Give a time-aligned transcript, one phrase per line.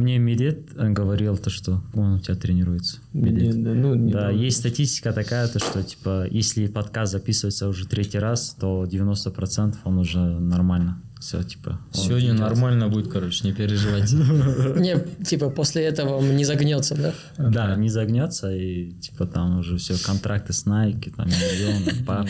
[0.00, 2.98] Мне Медет э, говорил то, что он у тебя тренируется.
[3.12, 4.30] Медет, да, ну, Да, недавно.
[4.30, 9.98] есть статистика такая, то, что типа, если подкаст записывается уже третий раз, то 90% он
[9.98, 11.02] уже нормально.
[11.20, 11.78] Все, типа.
[11.92, 14.16] Сегодня нормально будет, короче, не переживайте.
[14.80, 17.14] Не, типа, после этого не загнется, да?
[17.36, 22.26] Да, не загнется, и типа там уже все, контракты с Nike, там миллионы, пар.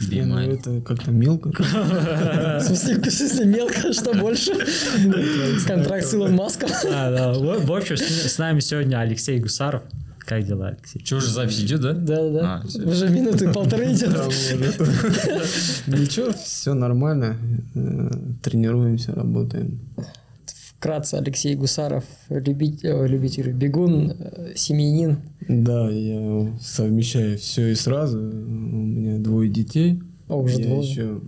[0.00, 0.48] Не, ну, Бимай.
[0.48, 1.50] это как-то мелко.
[1.50, 4.52] В смысле, мелко, что больше?
[5.66, 6.70] Контракт с Илон Маском.
[6.92, 7.32] А, да.
[7.32, 9.82] В общем, с нами сегодня Алексей Гусаров.
[10.28, 11.00] Как дела, Алексей?
[11.02, 11.94] Че, уже запись идет, да?
[11.94, 12.40] Да, да.
[12.62, 12.86] А, всё.
[12.86, 14.10] Уже минуты полторы идет.
[15.86, 17.38] Ничего, все нормально.
[17.74, 18.10] Э,
[18.42, 19.80] Тренируемся, работаем.
[20.76, 25.16] Вкратце, Алексей Гусаров, любитель, ой, любитель бегун, э, семьянин.
[25.48, 28.18] Да, я совмещаю все и сразу.
[28.18, 30.02] У меня двое детей.
[30.28, 30.82] О, уже я двое.
[30.86, 31.20] еще...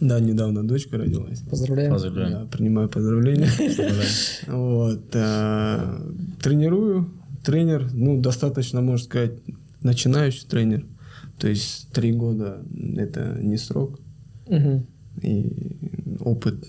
[0.00, 1.42] Да, недавно дочка родилась.
[1.48, 1.92] Поздравляем.
[1.92, 2.32] Поздравляем.
[2.32, 3.50] Да, принимаю поздравления.
[4.48, 5.14] Вот.
[5.14, 6.02] а,
[6.42, 7.08] Тренирую.
[7.46, 9.34] Тренер, ну, достаточно, можно сказать,
[9.80, 10.84] начинающий тренер.
[11.38, 12.64] То есть три года
[12.96, 14.00] это не срок.
[14.48, 14.84] Мгм.
[15.22, 16.66] И опыт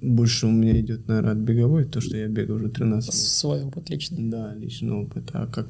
[0.00, 3.14] больше у меня идет, наверное, от беговой, то, что я бегаю уже 13 лет.
[3.16, 4.30] Свой опыт личный.
[4.30, 5.30] Да, личный опыт.
[5.32, 5.66] А как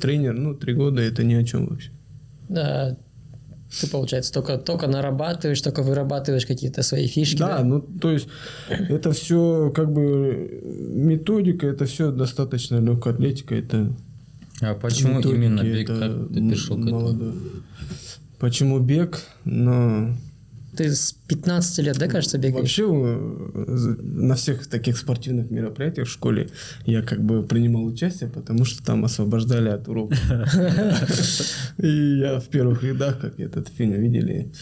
[0.00, 1.90] тренер, ну, три года это ни о чем вообще.
[2.48, 2.96] Да,
[3.80, 7.38] ты, получается, только, только нарабатываешь, только вырабатываешь какие-то свои фишки.
[7.38, 8.28] Да, Да, ну, то есть
[8.68, 10.60] это все как бы
[10.94, 13.92] методика, это все достаточно легкая атлетика, это
[14.62, 15.90] А почему методики, именно бег?
[15.90, 17.00] это Как ты пришел к этому?
[17.00, 17.34] молодой.
[18.38, 19.20] Почему бег?
[19.44, 20.12] Но
[20.78, 22.60] Ты с 15 лет, да, кажется, бегаешь?
[22.60, 26.50] вообще э, на всех таких спортивных мероприятиях в школе
[26.86, 30.16] я как бы принимал участие, потому что там освобождали от уроков.
[31.78, 34.52] И я в первых рядах, как этот фильм видели,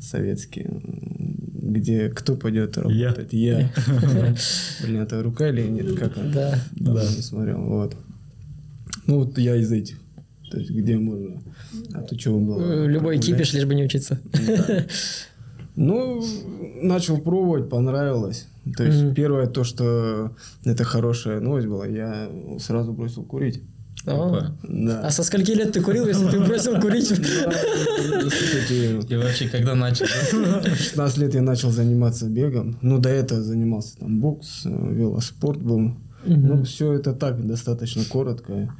[0.00, 3.32] советский, где кто пойдет работать?
[3.32, 3.70] Я.
[4.82, 5.96] Блин, это рука или нет?
[5.96, 6.32] Как он?
[6.32, 6.58] Да.
[6.72, 7.60] Да, не смотрел.
[7.60, 7.94] Вот.
[9.06, 9.98] Ну, вот я из этих.
[10.50, 11.40] То есть, где можно.
[12.08, 12.86] То чего было?
[12.86, 14.18] Любой кипиш, лишь бы не учиться.
[15.76, 16.22] Ну,
[16.82, 18.46] начал пробовать, понравилось.
[18.76, 19.14] То есть, Мгм.
[19.14, 20.32] первое то, что
[20.64, 23.62] это хорошая новость была, я сразу бросил курить.
[24.06, 24.40] О.
[24.62, 25.00] Да.
[25.06, 27.08] А со скольки лет ты курил, если ты бросил курить?
[27.08, 30.06] Кстати, И вообще, когда начал?
[30.06, 32.78] в 16 лет я начал заниматься бегом.
[32.82, 35.92] Ну, до этого занимался там бокс, э, велоспорт был.
[36.24, 38.74] Ну, все это так, достаточно коротко.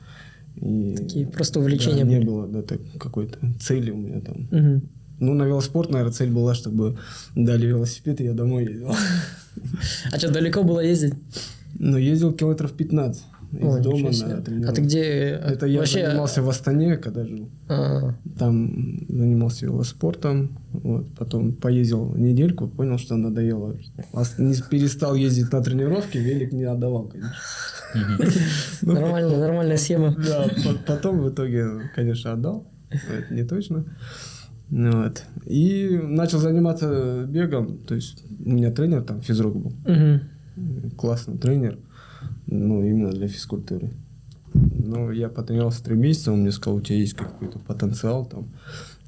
[0.56, 2.26] И Такие просто да, увлечения не были.
[2.26, 4.82] было да, так, какой-то цели у меня там.
[5.20, 6.98] Ну, на велоспорт, наверное, цель была, чтобы
[7.36, 8.94] дали велосипед, и я домой ездил.
[10.12, 11.14] А что, далеко было ездить?
[11.78, 13.22] Но ездил километров 15
[13.52, 16.06] из О, дома на А ты где Это я вообще...
[16.06, 17.48] занимался в Астане, когда жил.
[17.68, 20.58] А, Там занимался велоспортом.
[20.72, 21.12] Вот.
[21.16, 23.76] Потом поездил недельку, понял, что надоело.
[24.38, 27.34] Не перестал ездить на тренировки, велик не отдавал, конечно.
[28.82, 28.92] Ну,
[29.38, 30.14] Нормальная, схема.
[30.16, 32.66] Да, по- потом в итоге, конечно, отдал.
[32.88, 33.84] Это не точно.
[34.70, 35.24] Ну Вот.
[35.46, 37.78] И начал заниматься бегом.
[37.78, 39.72] То есть у меня тренер там физрук был.
[39.84, 40.90] Мгм.
[40.96, 41.78] Классный тренер.
[42.46, 43.92] Ну, именно для физкультуры.
[44.52, 48.48] Ну, я потренировался три месяца, он мне сказал, у тебя есть какой-то потенциал там.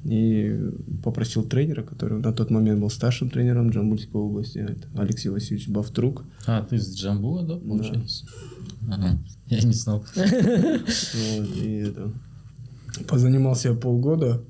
[0.05, 0.59] И
[1.05, 6.25] попросил тренера, который на тот момент был старшим тренером Джамбульской области, это Алексей Васильевич Бавтрук.
[6.47, 8.27] А, ты с Джамбуа, да, получается?
[8.91, 9.19] Ага.
[9.47, 10.05] Я не знал.
[10.17, 12.13] Вот, и это...
[13.09, 14.43] Позанимался я полгода,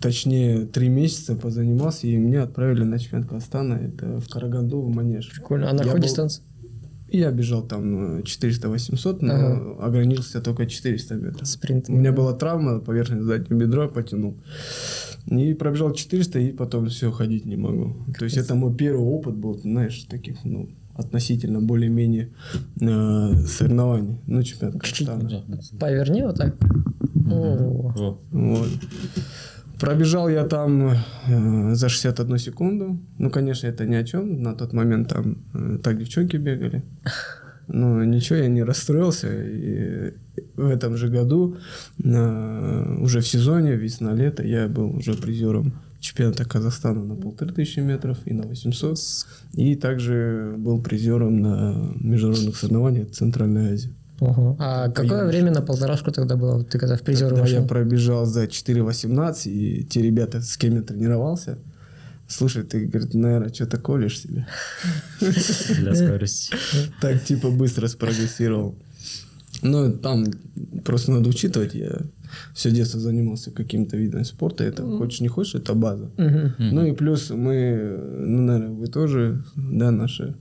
[0.00, 5.30] точнее три месяца позанимался, и меня отправили на чемпионат Казахстана, это в Караганду, в Манеж.
[5.30, 5.70] Прикольно.
[5.70, 6.42] А на Я какой был- дистанции?
[7.10, 9.76] Я бежал там э, 400-800, но Ага.
[9.86, 11.48] ограничился только 400 метров.
[11.48, 11.88] Спринт.
[11.88, 14.36] У меня была травма, поверхность заднего бедра потянул.
[15.26, 17.96] И пробежал 400, и потом все, ходить не могу.
[18.18, 22.28] То есть это мой первый опыт был, знаешь, таких, ну, относительно более-менее
[22.80, 24.18] э, соревнований.
[24.26, 25.44] Ну, чемпионат Казахстана.
[25.80, 26.56] Поверни вот так.
[27.32, 28.18] О.
[28.30, 28.68] Вот.
[29.78, 30.90] Пробежал я там
[31.28, 32.98] э, за 61 секунду.
[33.18, 34.42] Ну, конечно, это ни о чем.
[34.42, 36.82] На тот момент там э, так девчонки бегали.
[37.68, 39.28] Но ничего, я не расстроился.
[39.30, 40.14] И
[40.56, 41.56] в этом же году,
[42.02, 48.18] э, уже в сезоне, весна-лето, я был уже призером чемпионата Казахстана на полторы тысячи метров
[48.24, 48.98] и на 800.
[49.54, 53.94] И также был призером на международных соревнованиях Центральной Азии.
[54.20, 54.56] Ого.
[54.58, 56.58] А какое время на полторашку тогда было?
[56.58, 57.68] Вот Ты когда в призеры Когда я вошел?
[57.68, 61.58] пробежал за 4.18, и те ребята, с кем я тренировался,
[62.26, 64.46] слушай, ты, говорит, наверное, что-то колешь себе.
[65.20, 66.54] Для скорости.
[67.00, 68.74] Так, типа, быстро спрогрессировал.
[69.62, 70.26] Ну, там
[70.84, 71.98] просто надо учитывать, я
[72.54, 76.10] все детство занимался каким-то видом спорта, это хочешь не хочешь, это база.
[76.16, 76.54] Мгм.
[76.58, 80.34] Ну и плюс мы, ну, наверное, вы тоже, да, наши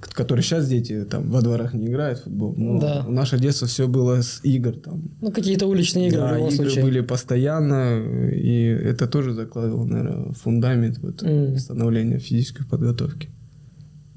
[0.00, 2.54] которые сейчас дети там во дворах не играют в футбол.
[2.56, 3.04] Но Да.
[3.08, 5.02] наше детство все было с игр там.
[5.20, 6.84] Ну, какие-то уличные игры да, в игры случае.
[6.84, 8.00] были постоянно,
[8.32, 11.58] и это тоже закладывало, наверное, фундамент вот, Мгм.
[11.58, 13.28] становления физической подготовки.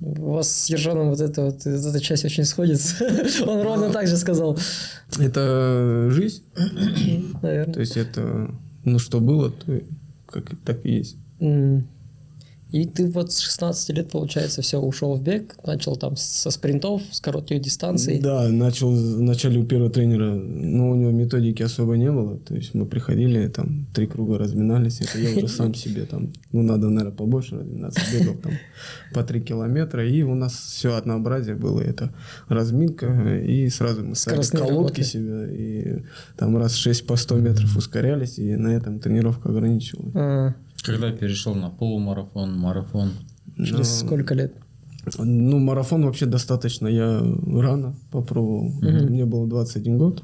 [0.05, 2.95] У вас с Ержаном вот, это, вот эта часть очень сходится.
[3.47, 4.57] Он ровно так же сказал.
[5.17, 6.43] Это жизнь,
[7.41, 7.73] Наверное.
[7.73, 8.49] то есть это,
[8.83, 9.79] ну что было, то
[10.27, 11.17] как, так и есть.
[12.73, 17.03] И ты вот с 16 лет, получается, все, ушел в бег, начал там со спринтов,
[17.11, 18.19] с коротких дистанций.
[18.19, 22.39] Да, начал вначале у первого тренера, но у него методики особо не было.
[22.39, 26.63] То есть мы приходили, там три круга разминались, это я уже сам себе там, ну
[26.63, 28.53] надо, наверное, побольше разминаться, бегал там
[29.13, 32.11] по три километра, и у нас все однообразие было, это
[32.47, 35.03] разминка, и сразу мы ставили колодки работы.
[35.03, 36.03] себе, и
[36.37, 40.15] там раз 6 по 100 метров ускорялись, и на этом тренировка ограничивалась.
[40.15, 43.11] А, Когда перешел на полумарафон, марафон.
[43.57, 44.53] через Но- сколько лет?
[45.17, 46.87] Ну, марафон вообще достаточно.
[46.87, 48.71] Я рано попробовал.
[48.81, 50.23] Мне было 21 год.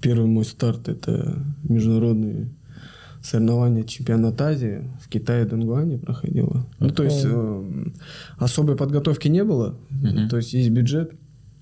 [0.00, 2.48] Первый мой старт это международные
[3.22, 6.66] соревнования чемпионат Азии в Китае Донгуане проходило.
[6.78, 7.64] Ну, то есть э,
[8.38, 9.76] особой подготовки не было.
[10.30, 11.12] То есть есть бюджет,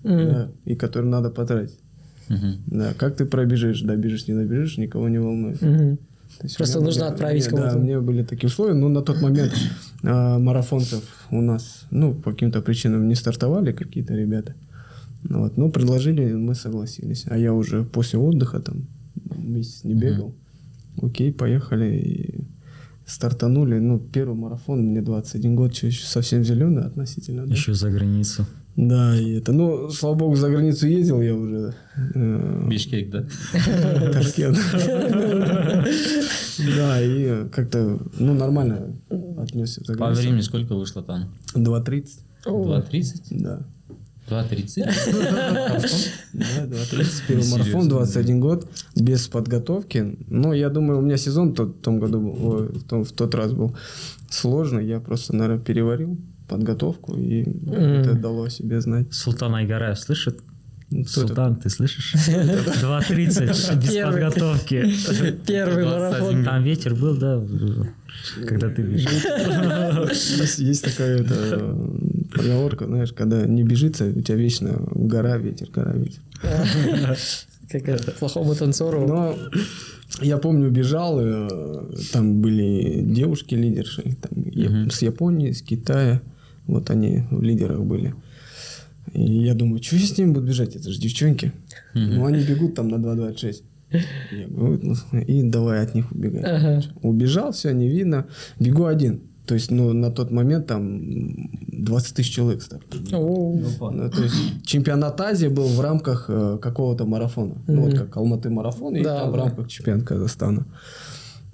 [0.02, 1.78] да, и который надо потратить.
[2.28, 2.56] Мгм.
[2.66, 5.62] Да, как ты пробежишь, добежишь, не добежишь, никого не волнует.
[5.62, 5.98] Мгм.
[6.56, 7.70] Просто нужно были- отправить не, кого-то.
[7.72, 9.52] Да, у меня были такие условия, но на тот момент
[10.02, 14.54] а, марафонцев у нас, ну, по каким-то причинам не стартовали какие-то ребята.
[15.22, 17.24] Ну, вот, ну, предложили, мы согласились.
[17.28, 18.86] А я уже после отдыха там
[19.36, 20.34] месяц не бегал.
[21.02, 22.44] Окей, поехали и
[23.06, 23.78] стартанули.
[23.78, 27.46] Ну, первый марафон, мне 21 год, чё, еще совсем зеленый относительно.
[27.46, 27.54] Да?
[27.54, 28.46] Еще за границу.
[28.76, 31.74] Да, и это, ну, слава богу, за границу ездил я уже.
[32.14, 33.24] э, Бишкек, да?
[34.12, 34.58] Ташкент.
[36.76, 38.96] Да, и как-то, ну, нормально
[39.38, 39.82] отнесся.
[39.98, 41.34] По времени сколько вышло там?
[41.54, 42.08] 2.30.
[42.46, 43.14] 2.30?
[43.30, 43.60] Да.
[44.28, 44.84] 2.30?
[46.32, 47.06] Да, 2.30.
[47.28, 47.96] Первый марафон, да.
[47.96, 50.16] 21 год, без подготовки.
[50.28, 52.20] Но я думаю, у меня сезон в том году
[52.90, 53.76] в тот раз был
[54.30, 54.86] сложный.
[54.86, 59.12] Я просто, наверное, переварил подготовку, и это дало о себе знать.
[59.12, 60.40] Султан Айгараев слышит?
[60.90, 61.28] Ну, кто это?
[61.28, 62.14] Султан, ты слышишь?
[62.14, 64.94] 2.30 без подготовки.
[65.44, 66.44] Первый 21 марафон.
[66.44, 67.44] Там ветер был, да,
[68.46, 69.24] когда ты бежишь.
[70.58, 71.74] Есть, такая это, э,
[72.32, 76.20] поговорка, знаешь, когда не бежится, у тебя вечно гора, ветер, гора, ветер.
[77.68, 79.08] Как это, плохому танцору.
[79.08, 79.36] Но
[80.22, 81.48] я помню, бежал, э,
[82.12, 86.22] там были девушки-лидерши там, с Японии, с Китая.
[86.66, 88.14] Вот они в лидерах были.
[89.12, 90.76] И я думаю, что я с ними буду бежать?
[90.76, 91.52] Это же девчонки.
[91.94, 93.62] Ну, они бегут там на 2.26.
[94.32, 96.44] Я говорю, ну, и давай от них убегать.
[96.44, 96.82] Ага.
[97.02, 98.26] Убежал, все, не видно.
[98.58, 99.20] Бегу один.
[99.46, 101.00] То есть, ну, на тот момент там
[101.68, 103.12] 20 тысяч человек стартует.
[103.12, 103.56] О,
[103.92, 104.34] Ну, то есть
[104.64, 107.54] чемпионат Азии был в рамках э, какого-то марафона.
[107.68, 110.66] Ну, вот как Алматы марафон, и Да, там в рамках чемпионата Казахстана.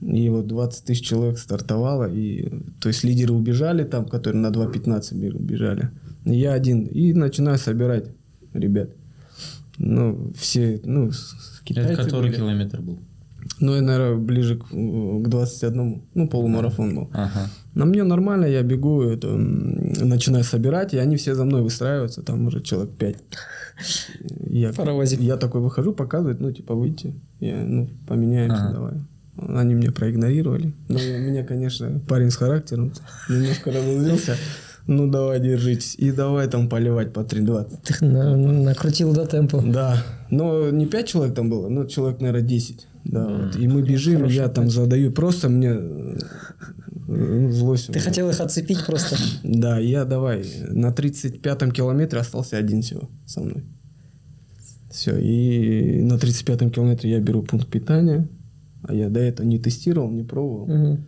[0.02, 2.48] И вот 20 тысяч человек стартовало, и
[2.80, 5.90] то есть лидеры убежали там, которые на 2.15 бег- бежали.
[6.24, 6.84] И Я один.
[6.86, 8.06] И начинаю собирать
[8.52, 8.90] ребят.
[9.78, 12.36] Ну, все, ну, с- с китайцы Это который были.
[12.36, 12.98] километр был?
[13.60, 16.02] Ну, я, наверное, ближе к, к 21.
[16.14, 17.10] Ну, полумарафон был.
[17.12, 17.48] Ага.
[17.74, 22.46] На мне нормально, я бегу, это, начинаю собирать, и они все за мной выстраиваются, там
[22.46, 23.16] уже человек пять.
[24.50, 25.20] Я, Паровозик.
[25.20, 27.14] я такой выхожу, показывает, ну, типа, выйти.
[27.40, 28.72] Я, ну, поменяемся, Ага.
[28.74, 28.92] давай.
[29.36, 30.74] Они меня проигнорировали.
[30.88, 32.92] Но у меня, конечно, парень с характером,
[33.28, 34.36] немножко разозлился.
[34.86, 35.94] Ну, давай, держитесь.
[35.96, 37.78] И давай там поливать по 3.20.
[37.84, 39.62] ты на- накрутил до темпа.
[39.64, 42.88] Да, но не 5 человек там было, ну, человек, наверное, 10.
[43.04, 43.56] Да, вот.
[43.56, 45.12] И мы бежим, я там задаю.
[45.12, 45.70] Просто мне
[47.08, 47.92] э, злость.
[47.92, 49.16] Ты хотел их отцепить просто.
[49.44, 50.44] Да, я давай.
[50.68, 53.64] На 35-м километре остался один всего со мной.
[54.90, 58.28] Все, и на 35-м километре я беру пункт питания,
[58.82, 60.66] а я до этого не тестировал, не пробовал.
[60.66, 61.04] Мгм.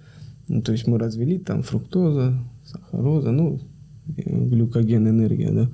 [0.49, 3.61] Ну, то есть мы развели там фруктоза, сахароза, ну,
[4.07, 5.71] глюкоген, энергия, да.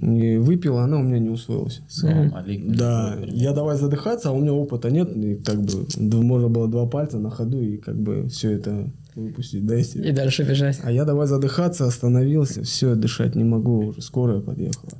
[0.00, 1.80] И выпил, а она у меня не усвоилась.
[1.88, 2.74] Салам алейкум.
[2.74, 5.86] Да, я давай задыхаться, а у меня опыта нет, и как бы
[6.22, 10.08] можно было два пальца на ходу и как бы все это выпустить, да, из себя.
[10.10, 10.78] И дальше бежать.
[10.82, 14.92] А я давай задыхаться, остановился, все, дышать не могу, уже скорая подъехала.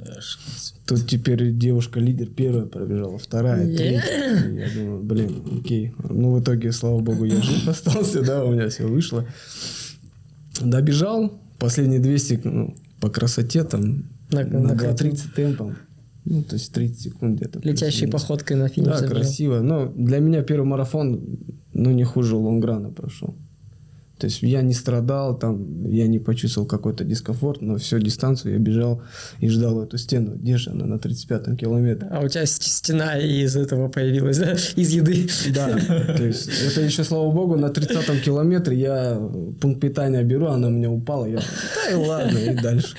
[0.87, 4.49] Тут теперь девушка-лидер первая пробежала, вторая, третья.
[4.49, 5.93] И Я думаю, блин, окей.
[6.09, 9.27] Ну, в итоге, слава богу, я жив остался, да, у меня все вышло.
[10.61, 15.77] Добежал, последние 200, ну, по красоте, там, На- на, на 2.30 темпом.
[16.25, 17.61] Ну, то есть 30 секунд где-то.
[17.63, 18.91] Летящей походкой на финише.
[18.91, 19.17] Да, забежал.
[19.19, 19.61] красиво.
[19.61, 21.39] Но для меня первый марафон,
[21.73, 23.37] ну, не хуже лонграна прошел.
[24.19, 28.59] То есть я не страдал, там, я не почувствовал какой-то дискомфорт, но всю дистанцию я
[28.59, 29.03] бежал
[29.41, 30.37] и ждал эту стену.
[30.37, 32.09] Где же она на 35-м километре?
[32.11, 34.53] А у тебя ст- стена из этого появилась, да?
[34.77, 35.29] Из еды.
[35.55, 35.79] Да,
[36.17, 39.21] то есть это еще, слава богу, на 30-м километре я
[39.61, 42.97] пункт питания беру, она у меня упала, я да и ладно, и дальше.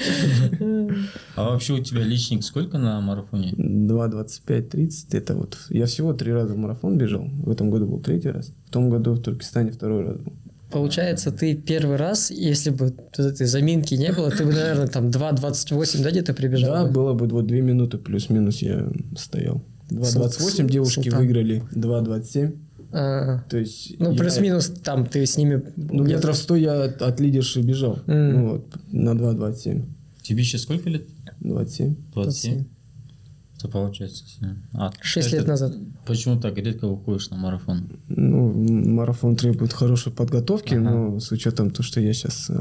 [1.36, 3.54] А вообще у тебя личник сколько на марафоне?
[3.54, 8.30] 2.25-30, это вот, я всего три раза в марафон бежал, в этом году был третий
[8.30, 10.34] раз, в том году в Туркестане второй раз был.
[10.72, 15.08] Получается, ты первый раз, если бы вот этой заминки не было, ты бы, наверное, там
[15.10, 16.72] 2.28, да, где-то прибежал?
[16.72, 16.92] Да, бы?
[16.92, 19.64] было бы вот две минуты плюс-минус я стоял.
[19.90, 21.20] 2.28 Сул- девушки Султан.
[21.20, 22.58] выиграли 2.27,
[22.92, 23.96] А, то есть...
[24.00, 25.64] ну, я- плюс-минус там ты с ними...
[25.78, 28.00] Ну, метров 100 я от, от лидерши бежал.
[28.06, 28.32] Мгм.
[28.34, 29.84] Ну, вот, на 2.27.
[30.22, 31.08] Тебе сейчас сколько лет?
[31.40, 31.96] 27.
[32.14, 32.66] 27?
[33.58, 34.24] Это получается.
[34.74, 35.74] А, Шесть это- лет назад.
[36.06, 37.90] Почему так редко выходишь на марафон?
[38.08, 38.52] Ну,
[38.94, 40.84] марафон требует хорошей подготовки, Ага.
[40.90, 42.52] но с учетом того, что я сейчас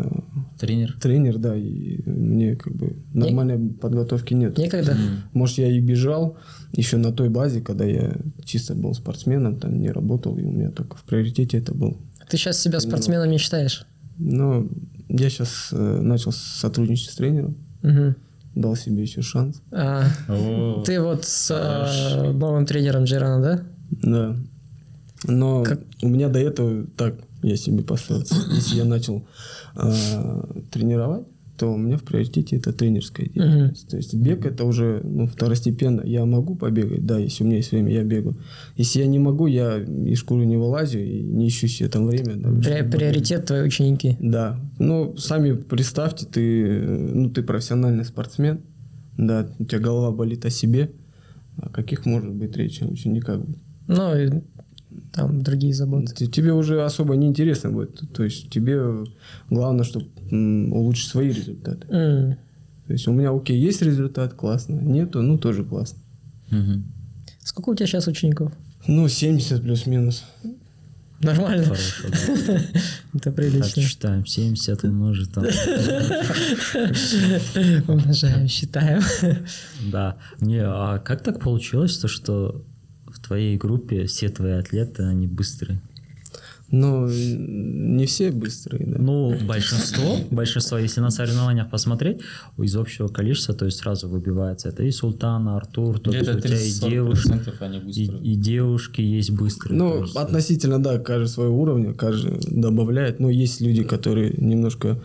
[0.58, 0.96] Тренер?
[1.00, 4.56] тренер, да, и мне как бы нормальной подготовки нет.
[4.56, 4.92] Некогда?
[4.92, 5.24] М.
[5.34, 6.38] Может, я и бежал
[6.72, 10.70] еще на той базе, когда я чисто был спортсменом, там не работал, и у меня
[10.70, 11.98] только в приоритете это был.
[12.30, 13.86] Ты сейчас себя спортсменом не считаешь?
[14.18, 14.66] Но
[15.10, 18.16] я сейчас начал сотрудничать с тренером, Мгм.
[18.56, 19.60] Дал себе еще шанс.
[19.70, 23.60] А, О, ты вот с э, новым тренером Джерана, да?
[24.02, 24.36] Да.
[25.24, 28.24] Но Как- у меня до этого так я себе поставил.
[28.50, 29.24] Если я начал
[29.76, 29.92] э,
[30.72, 33.88] тренировать, то у меня в приоритете это тренерская деятельность.
[33.88, 36.02] То есть бег это уже ну, второстепенно.
[36.04, 38.36] Я могу побегать, да, если у меня есть время, я бегаю.
[38.76, 42.36] Если я не могу, я из шкуры не вылазю и не ищу себе там время.
[42.36, 44.16] да, При- приоритет твои ученики.
[44.20, 44.60] да.
[44.78, 48.60] Ну, сами представьте, ты, ну, ты профессиональный спортсмен,
[49.16, 50.90] да, у тебя голова болит о себе.
[51.56, 53.40] О каких может быть речи о учениках?
[53.88, 54.42] Ну,
[55.12, 56.26] там другие заботы.
[56.26, 58.00] Тебе уже особо не интересно будет.
[58.12, 59.04] То есть тебе
[59.50, 61.86] главное, чтобы улучшить свои результаты.
[61.88, 62.36] М.
[62.86, 64.74] То есть у меня, окей, есть результат, классно.
[64.80, 65.98] Нету, ну тоже классно.
[66.50, 66.84] мгм.
[67.42, 68.52] Сколько у тебя сейчас учеников?
[68.88, 70.24] Ну, 70 плюс-минус.
[71.20, 71.64] Нормально.
[71.64, 72.08] Хорошо,
[72.46, 72.60] да.
[73.14, 73.82] Это прилично.
[73.82, 74.26] считаем.
[74.26, 75.44] 70 умножить там.
[77.88, 79.02] Умножаем, считаем.
[79.90, 80.16] Да.
[80.40, 82.64] Не, а как так получилось, то, что
[83.26, 85.80] твоей группе все твои атлеты, они быстрые?
[86.70, 88.98] Но не все быстрые, да.
[88.98, 92.22] Ну, большинство, большинство, если на соревнованиях посмотреть,
[92.58, 94.70] из общего количества, то есть сразу выбивается.
[94.70, 99.00] Это и Султана, Артур, то есть у тебя и 30 девушки, они и, и девушки
[99.00, 99.78] есть быстрые.
[99.78, 103.20] Ну, то есть, относительно, да, каждый своего уровня, каждый добавляет.
[103.20, 105.00] Но есть люди, которые немножко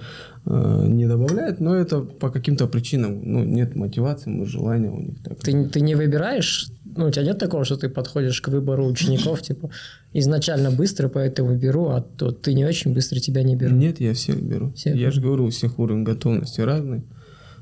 [0.45, 3.21] э, не добавляют, но это по каким-то причинам.
[3.23, 5.39] Ну, нет мотивации, желания у них так.
[5.39, 9.41] Ты, ты не выбираешь, ну, у тебя нет такого, что ты подходишь к выбору учеников,
[9.47, 9.69] типа,
[10.13, 13.75] изначально быстро, поэтому беру, а то ты не очень быстро, тебя не беру.
[13.75, 14.71] Нет, я всех беру.
[14.73, 17.03] Всех я же говорю, у всех уровень готовности разный,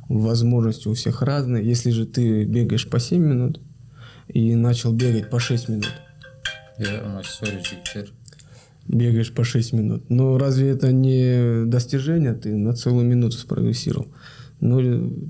[0.07, 1.65] возможности у всех разные.
[1.65, 3.59] Если же ты бегаешь по 7 минут
[4.27, 5.91] и начал бегать по 6 минут,
[6.77, 8.09] Я, ну, sorry,
[8.88, 10.09] бегаешь по 6 минут.
[10.09, 12.33] Но разве это не достижение?
[12.33, 14.07] Ты на целую минуту спрогрессировал.
[14.61, 14.79] Ну,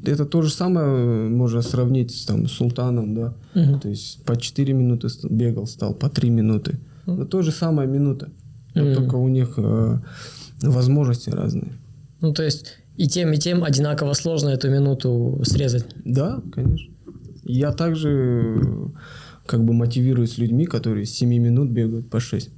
[0.06, 3.34] это то же самое можно сравнить с там, султаном, да.
[3.54, 3.80] Мгм.
[3.80, 6.80] То есть по 4 минуты бегал, стал по 3 минуты.
[7.06, 8.30] Но то же самое минута.
[8.76, 8.96] Но Мгм.
[8.96, 9.98] Только у них э,
[10.62, 11.74] возможности разные.
[12.22, 15.86] Ну, то есть и тем, и тем одинаково сложно эту минуту срезать.
[16.06, 16.92] Да, конечно.
[17.44, 18.10] Я также
[18.62, 18.88] э,
[19.46, 22.50] как бы мотивируюсь людьми, которые с 7 минут бегают по 6.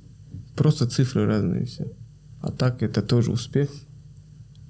[0.56, 1.86] Просто цифры разные все.
[2.42, 3.70] А так это тоже успех.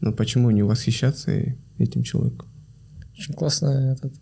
[0.01, 2.47] Но почему не восхищаться и- этим человеком?
[3.17, 4.13] Очень классное этот,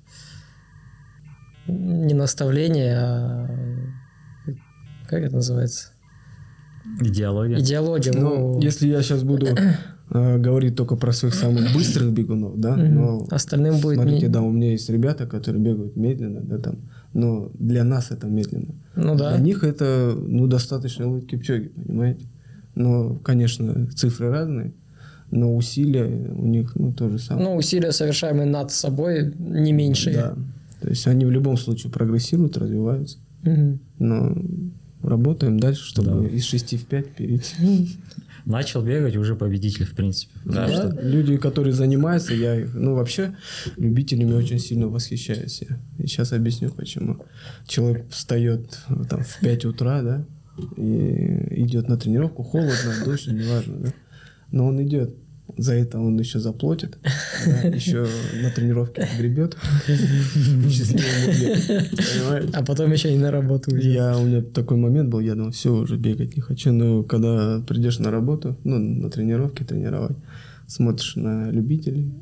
[1.68, 3.50] не наставление, а
[5.08, 5.92] как это называется?
[7.02, 7.60] Идеология.
[7.60, 8.14] Идеология.
[8.14, 9.48] Ну, ну, если я сейчас буду
[10.10, 14.42] э, говорить только про своих самых быстрых бегунов, да, но Остальным будет смотрите, не- да,
[14.42, 16.78] у меня есть ребята, которые бегают медленно, да, там,
[17.14, 18.76] но для нас это медленно.
[18.96, 19.36] Ну да.
[19.36, 22.26] Для них это, ну, достаточно вот Кипчоги, понимаете?
[22.76, 24.74] Но, конечно, цифры разные,
[25.32, 27.48] но усилия у них, ну, то же самое.
[27.50, 30.16] Ну, усилия, совершаемые над собой, не меньшие.
[30.16, 30.36] да.
[30.82, 33.18] То есть они в любом случае прогрессируют, развиваются.
[33.44, 33.80] Мгм.
[34.00, 34.38] Но
[35.04, 36.36] работаем дальше, чтобы Да.
[36.36, 37.54] из 6 в 5 перейти.
[38.46, 40.32] Начал бегать уже победитель, в принципе.
[40.46, 43.36] Да, Потому Да, что люди, которые занимаются, я их, ну, вообще,
[43.78, 45.78] любителями очень сильно восхищаюсь я.
[46.04, 47.18] И сейчас объясню, почему.
[47.68, 50.26] Человек встает там в 5 утра, да,
[50.78, 52.74] и идет на тренировку, холодно,
[53.06, 53.94] дождь, неважно, да,
[54.52, 55.16] но он идет.
[55.58, 56.98] За это он еще заплатит,
[57.46, 58.08] да, еще
[58.42, 59.58] на тренировке гребет.
[62.54, 63.94] А потом еще и на работу уйдет.
[63.94, 66.72] Я, у меня такой момент был, я думал, все, уже бегать не хочу.
[66.72, 70.18] Но когда придешь на работу, ну, на тренировки тренировать,
[70.68, 72.14] смотришь на любителей,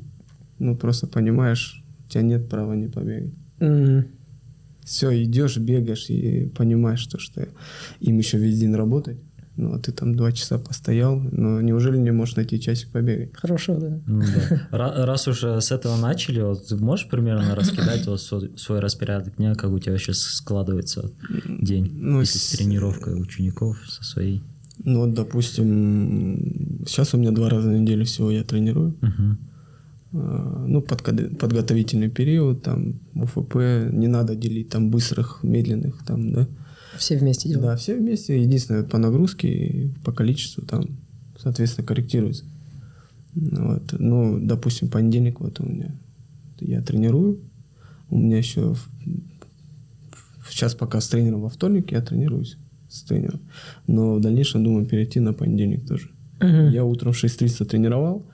[0.58, 3.34] ну, просто понимаешь, у тебя нет права не побегать.
[4.84, 7.46] Все, идешь, бегаешь и понимаешь, то, что
[8.00, 9.18] им еще весь день работать.
[9.60, 13.30] Ну, а ты там два часа постоял, но неужели не можешь найти часик побегать?
[13.34, 14.00] Хорошо, да.
[14.06, 14.78] Ну да.
[14.78, 19.54] Ра- Раз уже с этого начали, вот ты можешь примерно раскидать вот свой, распорядок дня,
[19.56, 21.10] как у тебя сейчас складывается
[21.48, 24.42] день, Ну, если с тренировкой учеников со своей?
[24.84, 28.94] Ну, вот, допустим, сейчас у меня два раза в неделю всего я тренирую.
[30.12, 33.56] А, ну, подгод- подготовительный период, там, УФП,
[33.92, 36.46] не надо делить там быстрых, медленных, там, да.
[36.98, 37.66] Все вместе делают.
[37.66, 40.98] Да, все вместе, единственное, по нагрузке и по количеству там,
[41.38, 42.44] соответственно, корректируется.
[43.34, 43.94] Вот.
[43.98, 45.94] Ну, допустим, понедельник вот у меня,
[46.60, 47.38] я тренирую,
[48.10, 48.88] у меня еще в-
[50.50, 52.56] сейчас пока с тренером во вторник я тренируюсь
[52.88, 53.40] с тренером,
[53.86, 56.10] но в дальнейшем думаю перейти на понедельник тоже.
[56.40, 56.70] Мгм.
[56.70, 58.26] Я утром в 6.30 тренировал.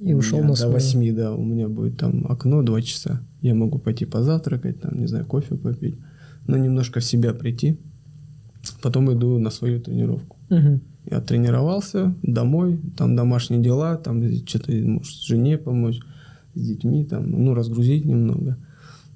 [0.00, 0.72] И ушел на До свою.
[0.72, 3.20] 8, да, у меня будет там окно 2 часа.
[3.42, 5.96] Я могу пойти позавтракать, там, не знаю, кофе попить.
[6.46, 7.76] Но немножко в себя прийти.
[8.82, 10.36] Потом иду на свою тренировку.
[10.48, 10.80] Мгм.
[11.10, 16.00] Я тренировался, домой, там домашние дела, там что-то, может, жене помочь,
[16.54, 18.56] с детьми, там, ну, разгрузить немного.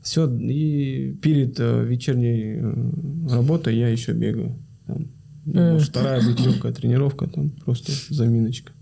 [0.03, 4.55] Все, и перед э, вечерней э, работой я еще бегаю.
[4.87, 5.07] Там,
[5.47, 8.73] ну, может, вторая будет легкая тренировка, там просто заминочка.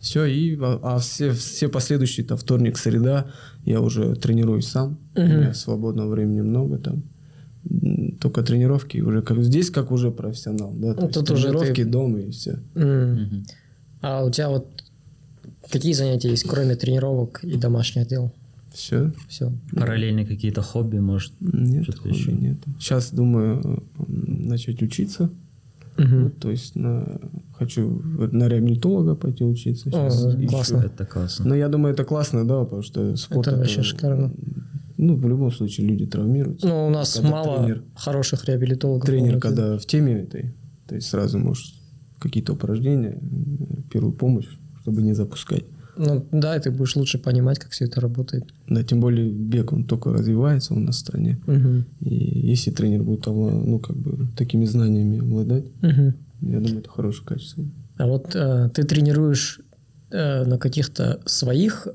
[0.00, 3.26] Все, и а, а все, все последующие, то вторник, среда,
[3.64, 4.98] я уже тренируюсь сам.
[5.14, 7.04] У меня свободного времени много там.
[8.20, 10.94] Только тренировки уже как здесь, как уже профессионал, да.
[10.98, 12.58] Ну, тут уже тренировки ты- дома и все.
[12.74, 13.14] М.
[13.14, 13.44] Мгм.
[14.00, 14.66] А у тебя вот
[15.70, 18.32] какие занятия есть, кроме тренировок и домашних дел?
[18.72, 19.12] Все.
[19.28, 19.52] Все.
[19.76, 21.32] Параллельные какие-то хобби, может?
[21.40, 22.32] Нет, Что-то хобби еще?
[22.32, 22.56] нет.
[22.78, 25.30] Сейчас думаю начать учиться.
[25.98, 26.24] Мгм.
[26.24, 27.20] Вот, то есть на,
[27.52, 28.00] хочу
[28.32, 29.88] на реабилитолога пойти учиться.
[29.90, 30.48] О, Щас ищу.
[30.48, 30.78] классно.
[30.78, 31.44] Это классно.
[31.48, 33.46] Но я думаю, это классно, да, потому что спорт...
[33.48, 34.32] Это вообще шикарно.
[35.02, 36.68] Ну, в любом случае люди травмируются.
[36.68, 39.04] Ну, у нас Когда мало тренер- хороших реабилитологов.
[39.06, 40.54] Тренер, когда в теме этой,
[40.86, 41.66] то есть сразу может
[42.20, 43.18] какие-то упражнения,
[43.90, 44.46] первую помощь,
[44.82, 45.64] чтобы не запускать.
[45.96, 48.44] Ну, да, и ты будешь лучше понимать, как все это работает.
[48.68, 51.40] Да, тем более бег, он только развивается у нас в стране.
[51.46, 51.84] Мгм.
[52.00, 52.14] И
[52.50, 56.14] если тренер будет ну, как бы, такими знаниями обладать, Мгм.
[56.42, 57.64] я думаю, это хорошее качество.
[57.98, 59.60] А вот э, ты тренируешь
[60.10, 61.88] э, на каких-то своих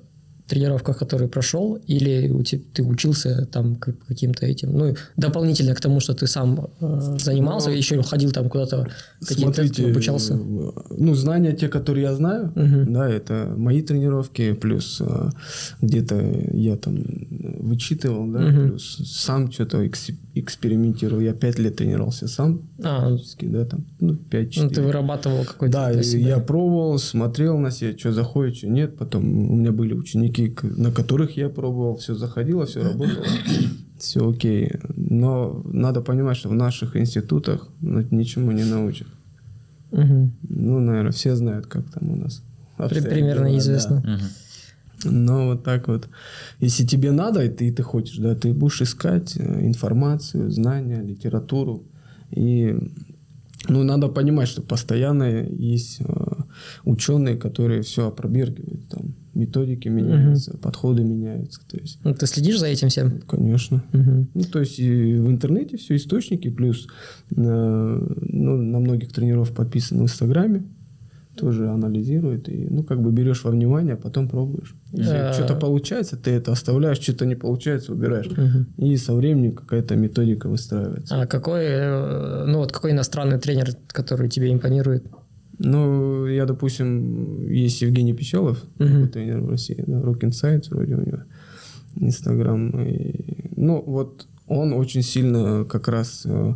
[0.47, 5.99] тренировках, которые прошел, или у тебя, ты учился там каким-то этим, ну, дополнительно к тому,
[5.99, 8.87] что ты сам э, занимался, Ну, еще ходил там куда-то,
[9.21, 10.33] Смотрите, обучался?
[10.33, 12.93] э, ну, знания те, которые я знаю, Мгм.
[12.93, 15.29] да, это мои тренировки, плюс э,
[15.81, 16.15] где-то
[16.53, 16.95] я там
[17.59, 18.67] вычитывал, да, Мгм.
[18.69, 19.85] плюс сам что-то
[20.35, 21.21] экспериментировал.
[21.21, 25.91] Я пять лет тренировался сам, А, да, там, ну, пять ну, ты вырабатывал какой-то Да,
[25.91, 28.97] я пробовал, смотрел на себя, что заходит, что нет.
[28.97, 33.25] Потом у меня были ученики, к- на которых я пробовал, все заходило, все работало,
[33.99, 34.71] все окей.
[34.95, 39.07] Но надо понимать, что в наших институтах ну, ничему не научат.
[39.91, 40.31] Мгм.
[40.49, 42.43] Ну, наверное, все знают, как там у нас.
[42.77, 43.57] Примерно дела, да.
[43.57, 43.95] известно.
[43.99, 45.13] Мгм.
[45.13, 46.09] Но вот так вот.
[46.59, 51.83] Если тебе надо, и ты, ты хочешь, да, ты будешь искать э, информацию, знания, литературу.
[52.31, 52.75] И
[53.69, 56.05] ну, надо понимать, что постоянно есть э,
[56.83, 58.87] ученые, которые все опробергивают.
[58.89, 61.61] Там методики меняются, подходы меняются.
[61.69, 63.21] То есть, Ну, ты следишь за этим всем?
[63.27, 63.83] конечно.
[63.93, 64.27] Мгм.
[64.33, 66.87] Ну, то есть и в интернете все источники, плюс
[67.31, 70.63] э, ну, на многих тренеров подписаны в Инстаграме,
[71.35, 74.75] тоже анализирует, и ну, как бы берешь во внимание, а потом пробуешь.
[74.91, 75.33] Если Да.
[75.33, 78.25] что-то получается, ты это оставляешь, что-то не получается, убираешь.
[78.25, 78.65] Мгм.
[78.77, 81.21] И со временем какая-то методика выстраивается.
[81.21, 85.05] А какой, э, ну вот какой иностранный тренер, который тебе импонирует?
[85.59, 88.57] Ну, я, допустим, есть Евгений Мгм.
[88.77, 91.19] такой тренер в России, да, Rock Insights вроде у него,
[91.99, 92.69] Инстаграм.
[92.83, 93.15] И,
[93.55, 96.53] ну, вот он очень сильно как раз э,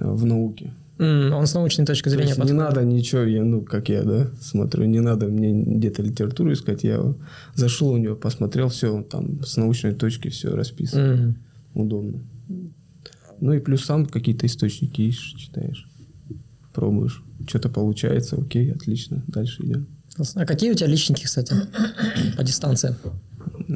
[0.00, 0.72] в науке.
[0.98, 2.56] М, Он с научной точки То зрения не подходит.
[2.56, 6.84] надо ничего, я, ну, как я, да, смотрю, не надо мне где-то литературу искать.
[6.84, 7.14] Я
[7.54, 11.14] зашел у него, посмотрел, все, там с научной точки все расписано.
[11.14, 11.36] Мгм.
[11.74, 12.20] Удобно.
[13.40, 15.88] Ну и плюс сам какие-то источники ищешь, читаешь,
[16.72, 17.22] пробуешь.
[17.46, 19.86] Что-то получается, окей, отлично, дальше идем.
[20.34, 21.54] А какие у тебя личники, кстати,
[22.36, 22.94] по дистанции?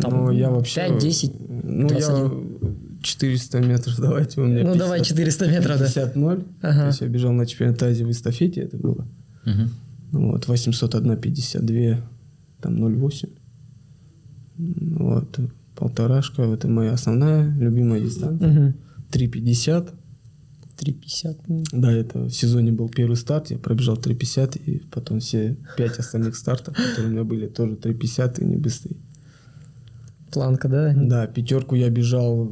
[0.00, 0.88] Там Но я вообще...
[0.88, 1.32] 5, 10,
[1.64, 2.76] Ну, я 21.
[3.02, 5.86] 400 метров, давайте у меня Ну, давай 400 метров, да.
[5.86, 6.46] 50-0.
[6.62, 6.80] Ага.
[6.80, 9.06] То есть я бежал на чемпионате Азии в эстафете, это было.
[9.44, 9.70] Мгм.
[10.12, 12.00] Вот, 801, 52.
[12.60, 13.28] там 0,8.
[14.98, 15.38] Вот,
[15.74, 18.48] полторашка, это моя основная любимая дистанция.
[18.48, 18.74] Мгм.
[19.10, 19.90] 3,50.
[20.76, 21.36] 3,50.
[21.48, 21.64] м.
[21.72, 26.36] Да, это в сезоне был первый старт, я пробежал 3,50, и потом все пять остальных
[26.36, 28.96] стартов, которые у меня были, тоже 3,50 и не быстрее.
[30.32, 30.92] Планка, да?
[30.94, 32.46] Да, пятерку я бежал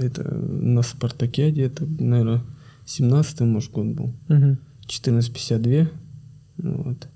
[0.00, 2.42] это на Спартакиаде, это, наверное,
[2.84, 4.12] 17 может, год был.
[4.28, 4.58] Мгм.
[4.86, 5.88] 14,52.
[6.58, 7.08] Ну Вот.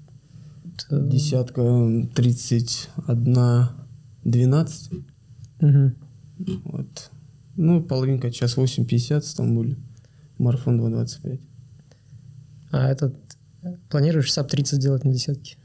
[0.75, 3.69] Это- Десятка м, 31,
[4.25, 4.91] 12.
[5.61, 5.95] Мгм.
[6.65, 7.11] Вот.
[7.57, 9.77] Ну, половинка час 8,50 в Стамбуле.
[10.39, 11.41] Марафон 2,25.
[12.71, 13.15] А этот
[13.91, 15.57] планируешь sub 30 сделать на десятке?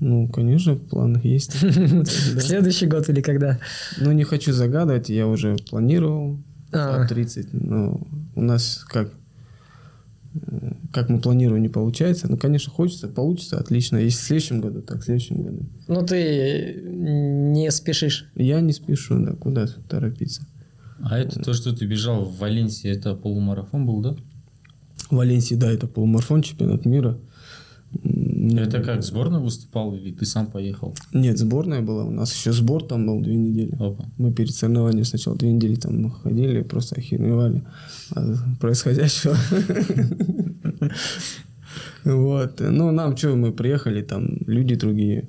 [0.00, 1.52] Ну, конечно, в планах есть.
[2.40, 3.58] Следующий год или когда?
[3.98, 6.38] Но не хочу загадывать, я уже планировал
[6.72, 7.06] А.
[7.06, 8.00] 30, но
[8.34, 9.12] у нас как
[10.92, 12.28] как мы планируем, не получается.
[12.30, 13.96] Ну, конечно, хочется, получится, отлично.
[13.96, 15.66] Если в следующем году, так в следующем году.
[15.88, 18.30] Ну, ты не спешишь.
[18.36, 20.46] Я не спешу, да, куда торопиться.
[21.02, 24.16] А это то, что ты бежал в Валенсии, это полумарафон был, да?
[25.08, 27.18] В Валенсии, да, это полумарафон, чемпионат мира.
[27.92, 30.94] Это как, сборная выступал или ты сам поехал?
[31.12, 32.04] Нет, сборная была.
[32.04, 33.74] У нас еще сбор там был две недели.
[33.80, 34.04] Опа.
[34.16, 37.62] Мы перед соревнованием сначала две недели там ходили, просто охеревали
[38.10, 39.36] от происходящего.
[42.04, 42.60] Вот.
[42.60, 45.28] Ну, нам что, мы приехали, там люди другие,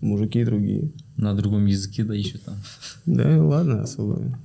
[0.00, 0.92] мужики другие.
[1.16, 2.56] На другом языке, да, еще там.
[3.06, 4.38] Да, ладно, особо.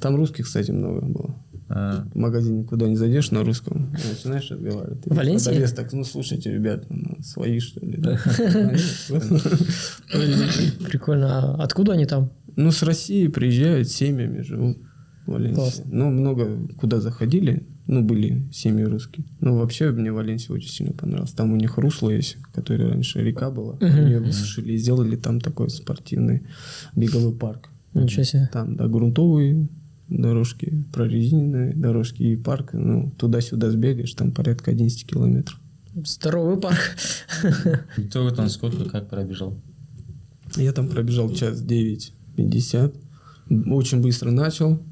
[0.00, 1.34] Там русских, кстати, много было.
[1.68, 5.04] А, В магазине куда не зайдешь на русском, начинаешь разговаривать.
[5.06, 5.46] В Валенсии?
[5.46, 8.18] Продавец так, ну, слушайте, ребят, ну, свои, что ли, да?
[10.86, 11.54] Прикольно.
[11.56, 12.30] А откуда они там?
[12.56, 14.78] Ну, с России приезжают, семьями живут
[15.26, 15.54] в Валенсии.
[15.54, 15.84] Классно.
[15.86, 19.26] Ну, много куда заходили, ну, были семьи русские.
[19.40, 21.32] Ну, вообще, мне Валенсия очень сильно понравилась.
[21.32, 23.76] Там у них русло есть, которое раньше река была.
[23.80, 26.46] Ее высушили и сделали там такой спортивный
[26.96, 27.68] беговой парк.
[27.92, 28.48] Ничего себе.
[28.52, 29.68] Там, да, грунтовые
[30.08, 32.70] дорожки, прорезиненные дорожки и парк.
[32.72, 35.60] Ну, туда-сюда сбегаешь, там порядка 11 километров.
[36.04, 36.96] Здоровый парк.
[37.98, 39.60] итого там сколько, как пробежал?
[40.56, 42.94] Я там пробежал час 9.50.
[43.70, 44.82] Очень быстро начал.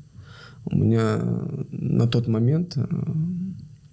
[0.64, 1.18] У меня
[1.70, 2.86] на тот момент э,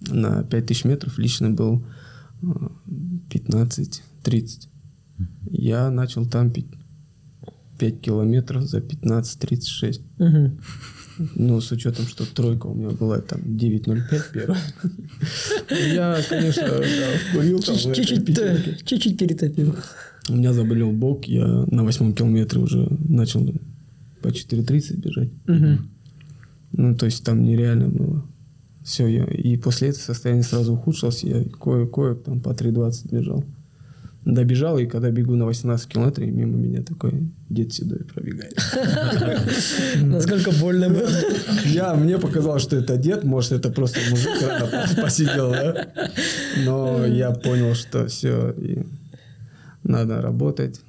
[0.08, 1.84] на 5000 метров лично был
[2.42, 2.46] э,
[3.30, 4.68] 15.30.
[5.50, 6.52] Я начал там
[7.78, 10.00] 5 километров за 15.36.
[10.18, 10.60] Мгм.
[11.34, 14.60] Ну, с учетом, что тройка у меня была там 9.05 первая.
[15.68, 16.82] Я, конечно, да,
[17.30, 17.76] вкурил там
[18.84, 19.74] Чуть-чуть перетопил.
[20.28, 23.44] У меня заболел бок, я на восьмом километре уже начал
[24.22, 25.30] по 4.30 бежать.
[26.72, 28.24] Ну, то есть там нереально было.
[28.82, 33.44] Все, я, и после этого состояние сразу ухудшилось, я кое-кое там по 3.20 бежал.
[34.24, 38.54] Добежал, и когда бегу на 18 километров, и мимо меня такой дед седой пробегает.
[40.02, 41.08] Насколько больно было.
[41.64, 44.68] Я, мне показалось, что это дед, может, это просто мужик рано
[45.00, 45.88] посидел, да?
[46.64, 48.84] Но я понял, что все, и
[49.82, 50.80] надо работать,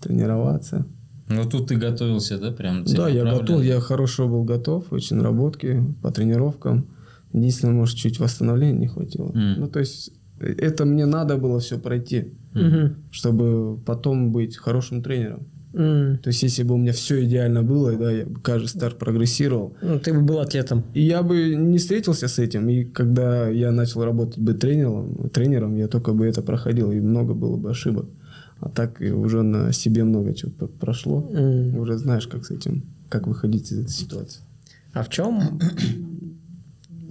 [0.00, 0.86] тренироваться.
[1.28, 2.84] Ну, тут ты готовился, да, прям?
[2.84, 6.86] Да, я готов, я хорошо был готов, очень наработки по тренировкам.
[7.32, 9.30] Единственное, может, чуть восстановления не хватило.
[9.34, 9.60] М.
[9.60, 12.96] Ну, то есть, э, это мне надо было все пройти, Мгм.
[13.10, 15.46] чтобы потом быть хорошим тренером.
[15.72, 16.18] М.
[16.18, 19.72] То есть, если бы у меня все идеально было, да, я бы каждый старт прогрессировал,
[19.82, 20.84] Ну, ты бы был атлетом.
[20.94, 22.68] и я бы не встретился с этим.
[22.68, 27.34] И когда я начал работать быть тренером, тренером, я только бы это проходил, и много
[27.34, 28.06] было бы ошибок.
[28.64, 31.30] А так уже на себе много чего прошло.
[31.34, 31.76] М.
[31.78, 34.40] Уже знаешь, как с этим, как выходить из этой ситуации.
[34.94, 35.60] А в чем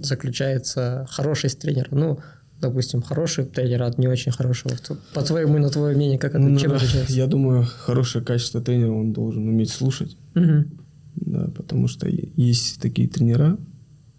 [0.00, 1.88] заключается хороший тренер?
[1.92, 2.18] Ну,
[2.60, 4.74] допустим, хороший тренер от не очень хорошего.
[5.14, 7.14] По твоему, на твое мнение, как это, Ну, чем отличается?
[7.14, 10.16] я думаю, хорошее качество тренера, он должен уметь слушать.
[10.34, 10.72] Мгм.
[11.14, 13.56] Да, потому что есть такие тренера,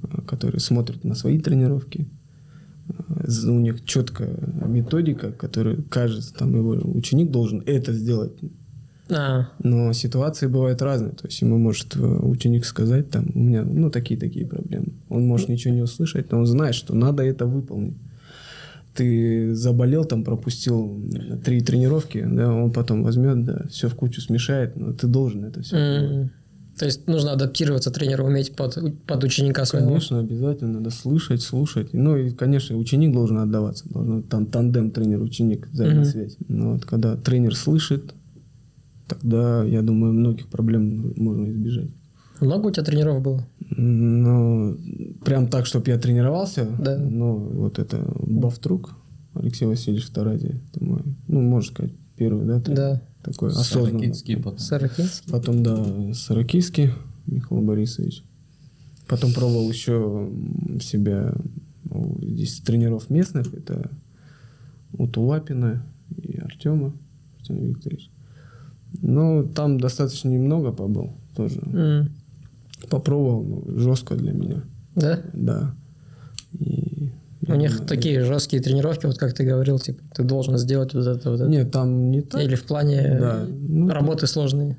[0.04, 2.08] а, которые смотрят на свои тренировки.
[3.48, 8.34] У них четкая методика, которая кажется, там его ученик должен это сделать.
[9.10, 11.12] А, Но ситуации бывают разные.
[11.12, 14.88] То есть ему может э, ученик сказать, там, у меня ну такие-такие проблемы.
[15.10, 17.98] Он может ничего не услышать, но он знает, что надо это выполнить.
[18.95, 21.02] Ты заболел, там пропустил
[21.43, 25.62] три тренировки, да, он потом возьмет, да, все в кучу смешает, но ты должен это
[25.62, 25.76] все.
[25.76, 26.32] м.
[26.77, 29.88] То есть нужно адаптироваться тренеру, уметь под, под ученика своего.
[29.88, 31.93] Конечно, обязательно надо слышать, слушать.
[31.93, 33.88] Ну и, конечно, ученик должен отдаваться.
[33.89, 36.38] Должен там тандем тренер-ученик, взаимосвязь.
[36.49, 38.13] Но вот когда тренер слышит,
[39.07, 41.91] тогда, я думаю, многих проблем можно избежать.
[42.41, 43.47] Много у тебя тренеров было?
[43.69, 44.77] Ну,
[45.23, 46.67] прям так, чтобы я тренировался.
[46.79, 46.97] Да.
[46.97, 48.95] Ну, вот это Бавтрук,
[49.33, 52.59] Алексей Васильевич Таради, это мой, ну, можно сказать, первый, да?
[52.59, 52.77] тренер?
[52.77, 53.01] Да.
[53.25, 53.89] Такой осознанный.
[53.91, 54.59] Сорокинский потом.
[54.59, 55.31] Сорокинский.
[55.31, 56.91] Потом, да, Сорокийский
[57.25, 58.23] Михаил Борисович.
[59.07, 60.29] Потом пробовал еще
[60.81, 61.33] себя
[61.89, 63.51] у- здесь тренеров местных.
[63.53, 63.89] Это
[64.97, 65.83] у Тулапина
[66.21, 66.93] и Артема,
[67.39, 68.09] Артем Викторович.
[69.01, 71.59] Ну, там достаточно немного побыл тоже.
[71.65, 72.11] М.
[72.89, 74.63] Попробовал, ну, жестко для меня.
[74.95, 75.21] Да?
[75.33, 75.75] Да.
[76.59, 77.11] И
[77.47, 81.31] У них такие жесткие тренировки, вот как ты говорил, типа, ты должен сделать вот это,
[81.31, 81.49] вот это.
[81.49, 82.41] Нет, там не так.
[82.41, 83.45] Или в плане Да.
[83.47, 84.77] Ну, работы сложные.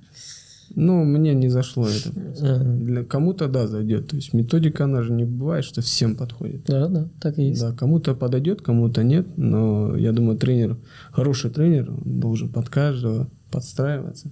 [0.74, 2.10] Ну, мне не зашло это.
[2.10, 2.84] Мгм.
[2.86, 4.08] Для кому-то, да, зайдет.
[4.08, 6.64] То есть методика, она же не бывает, что всем подходит.
[6.66, 7.60] Да, да, так и есть.
[7.60, 10.76] Да, кому-то подойдет, кому-то нет, но я думаю, тренер,
[11.12, 14.30] хороший тренер, должен под каждого подстраиваться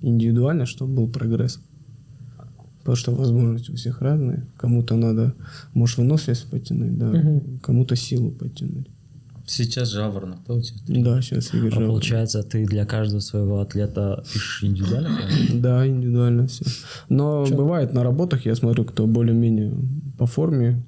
[0.00, 1.60] индивидуально, чтобы был прогресс.
[2.88, 4.46] Потому что возможности у всех разные.
[4.56, 5.34] Кому-то надо,
[5.74, 7.58] может, выносливость потянуть, да, Мгм.
[7.62, 8.86] кому-то силу подтянуть.
[9.46, 11.04] Сейчас Жаворонок, да, у тебя?
[11.04, 11.90] Да, сейчас Игорь А Жаворонок.
[11.96, 15.10] получается, ты для каждого своего атлета пишешь индивидуально?
[15.60, 16.64] Да, индивидуально все.
[17.10, 17.56] Но Чё?
[17.56, 19.74] бывает на работах, я смотрю, кто более-менее
[20.16, 20.82] по форме,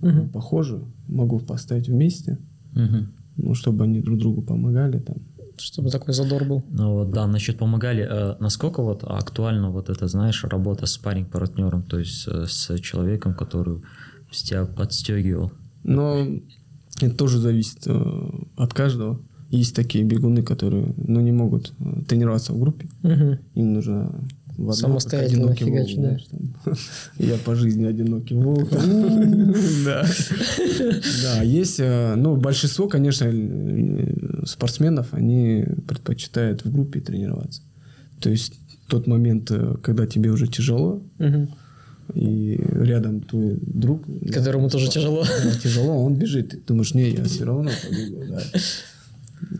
[0.00, 0.30] Мгм.
[0.30, 2.38] похожи, могу поставить вместе,
[2.72, 3.08] Мгм.
[3.36, 5.16] ну, чтобы они друг другу помогали там.
[5.60, 6.64] Чтобы такой задор был.
[6.70, 8.06] Ну вот, да, насчет помогали.
[8.08, 13.34] э, насколько вот актуально вот это, знаешь, работа с парень-партнером, то есть э, с человеком,
[13.34, 13.82] который
[14.30, 15.52] тебя подстегивал?
[15.82, 16.26] Но
[17.00, 19.20] это тоже зависит э, от каждого.
[19.50, 21.72] Есть такие бегуны, которые ну, не могут
[22.06, 22.88] тренироваться в группе.
[23.02, 23.38] Мгм.
[23.54, 24.28] Им нужно
[24.60, 26.18] в Самостоятельно фигачить, да.
[27.18, 28.68] Я по жизни одинокий волк.
[29.84, 30.04] Да.
[31.22, 37.62] Да, есть, э, ну, большинство, конечно, э, спортсменов, они предпочитают в группе тренироваться.
[38.20, 38.54] То есть
[38.86, 41.02] тот момент, э, когда тебе уже тяжело,
[42.14, 44.02] и рядом твой друг...
[44.06, 45.24] да, Которому тоже тяжело.
[45.24, 46.50] да, тяжело, он бежит.
[46.50, 48.24] Ты думаешь, не, я все равно побегу.
[48.28, 48.42] Да.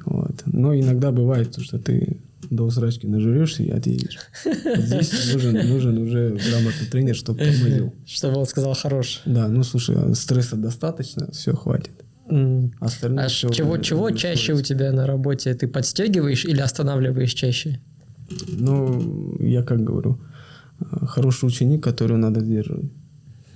[0.04, 0.42] Вот.
[0.46, 2.18] Но иногда бывает, то, что ты
[2.50, 4.18] до усрачки нажрешься и отъедешь.
[4.44, 7.94] Вот Здесь нужен, нужен уже грамотный тренер, чтобы тормозил.
[8.06, 9.22] Чтобы он сказал хорош.
[9.24, 11.92] Да, ну слушай, а стресса достаточно, все хватит.
[12.28, 12.72] М.
[12.80, 15.54] Остальное А всё чего, уже чего чаще у тебя на работе?
[15.54, 17.80] Ты подстегиваешь или останавливаешь чаще?
[18.48, 20.20] Ну, я как говорю,
[20.80, 22.90] э, хороший ученик, которого надо сдерживать.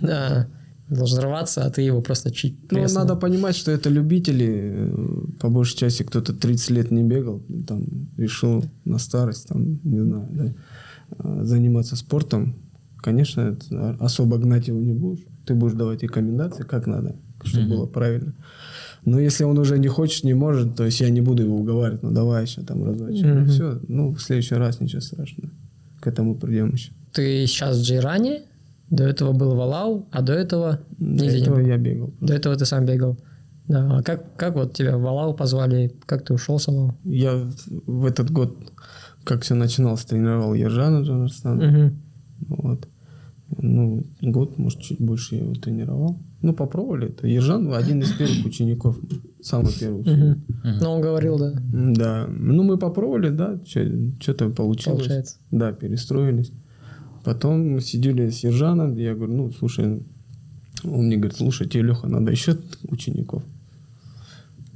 [0.00, 0.48] Да.
[0.90, 3.02] Должен рваться, а ты его просто чуть Ну, треснул.
[3.04, 4.72] надо понимать, что это любители.
[4.74, 7.84] э, По большей части кто-то 30 лет не бегал, там
[8.18, 10.54] решил на старость, там, не знаю, да,
[11.18, 12.54] э, заниматься спортом.
[13.02, 15.24] Конечно, это особо гнать его не будешь.
[15.46, 18.34] Ты будешь давать рекомендации, как надо, чтобы было правильно.
[19.06, 22.02] Но если он уже не хочет, не может, то есть я не буду его уговаривать,
[22.02, 23.26] ну давай еще там разочек.
[23.26, 23.46] Мгм.
[23.46, 25.50] Все, ну в следующий раз ничего страшного.
[26.00, 26.92] К этому придем еще.
[27.12, 28.42] Ты сейчас в Джейране,
[28.90, 32.12] до этого был в Алау, а до этого До этого я бегал.
[32.20, 33.18] До этого ты сам бегал.
[33.66, 33.98] Да.
[33.98, 35.92] А как, как вот тебя в Алау позвали?
[36.06, 36.94] Как ты ушел с Алау?
[37.04, 37.50] Я
[37.86, 38.56] в этот год,
[39.24, 41.66] как все начиналось, тренировал Ержана Джанарстана.
[41.66, 42.02] Мгм.
[42.48, 42.88] Вот.
[43.56, 46.18] Ну, год, может, чуть больше я его тренировал.
[46.42, 47.08] Ну, попробовали.
[47.08, 48.98] Это Ержан один из первых учеников.
[49.40, 50.38] Самый первый ученик.
[50.62, 52.26] Ну, он говорил, да, Да.
[52.28, 53.58] Ну, мы попробовали, да.
[53.64, 54.98] Что-то получилось.
[54.98, 55.36] получается.
[55.50, 56.52] Да, перестроились.
[57.24, 58.96] Потом мы сидели с Ержаном.
[58.96, 60.02] Я говорю, ну, слушай,
[60.84, 62.56] он мне говорит, слушай, тебе, Леха, надо еще
[62.88, 63.42] учеников.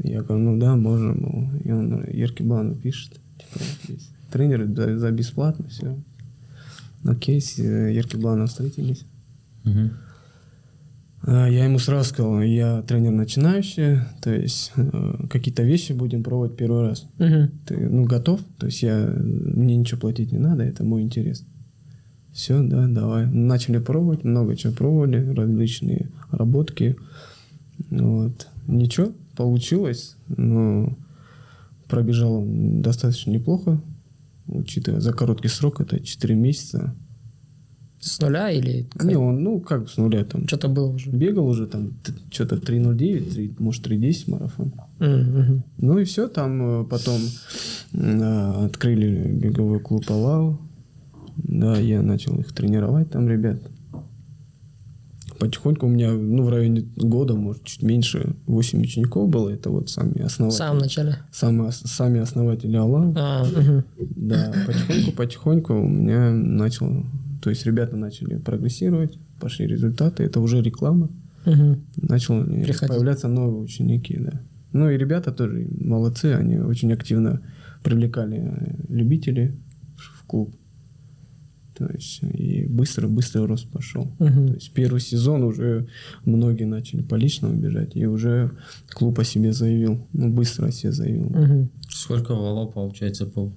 [0.03, 1.13] Я говорю, ну да, можно.
[1.13, 1.51] мол».
[1.65, 3.21] И он Еркебану пишет.
[3.39, 5.97] Типа, есть тренеры за, за бесплатно, все.
[7.05, 9.05] Окей, с э, Еркебаном встретились.
[11.23, 16.57] А, Я ему сразу сказал, я тренер начинающий, то есть э, какие-то вещи будем пробовать
[16.57, 17.07] первый раз.
[17.19, 17.51] Мгм.
[17.67, 18.41] Ты, ну, готов?
[18.59, 21.45] То есть я, мне ничего платить не надо, это мой интерес.
[22.33, 23.27] Все, да, давай.
[23.27, 26.97] Начали пробовать, много чего пробовали, различные работки.
[27.91, 28.47] Вот.
[28.67, 30.97] Ничего, получилось, но
[31.89, 33.81] пробежал достаточно неплохо,
[34.47, 36.95] учитывая за короткий срок, это 4 месяца.
[38.01, 40.47] С нуля или Не, он, ну, как с нуля там.
[40.47, 41.11] что-то было уже?
[41.11, 41.95] Бегал уже там
[42.31, 44.73] что-то 3.09, 3, может 3.10 марафон.
[45.01, 45.65] Мгм.
[45.79, 47.21] Ну и все, там э, потом
[47.95, 50.61] э, открыли беговой клуб Алау.
[51.39, 53.63] Да, я начал их тренировать там, ребят.
[55.39, 59.51] Потихоньку у меня, ну, в районе года, может, чуть меньше, 8 учеников было.
[59.51, 60.59] Это вот сами В основатели.
[60.59, 61.17] самом начале.
[61.69, 63.15] Ос- сами основатели Алау.
[63.17, 63.85] А, мгм.
[64.17, 67.05] Да, потихоньку, потихоньку у меня начал...
[67.41, 70.25] То есть ребята начали прогрессировать, пошли результаты.
[70.25, 71.09] Это уже реклама.
[71.47, 71.85] Мгм.
[71.97, 72.89] начал Приходить.
[72.89, 74.41] появляться новые ученики, да.
[74.73, 77.41] Ну и ребята тоже молодцы, они очень активно
[77.85, 79.53] привлекали э, любителей
[79.97, 80.55] в клуб.
[81.79, 84.11] То есть и быстро-быстро рост пошел.
[84.19, 84.49] Мгм.
[84.49, 85.87] То есть первый сезон уже
[86.25, 88.51] многие начали по личному бежать, и уже
[88.91, 90.07] клуб о себе заявил.
[90.13, 91.27] Ну, быстро о себе заявил.
[91.29, 91.71] Мгм.
[91.89, 93.53] Сколько валов получается по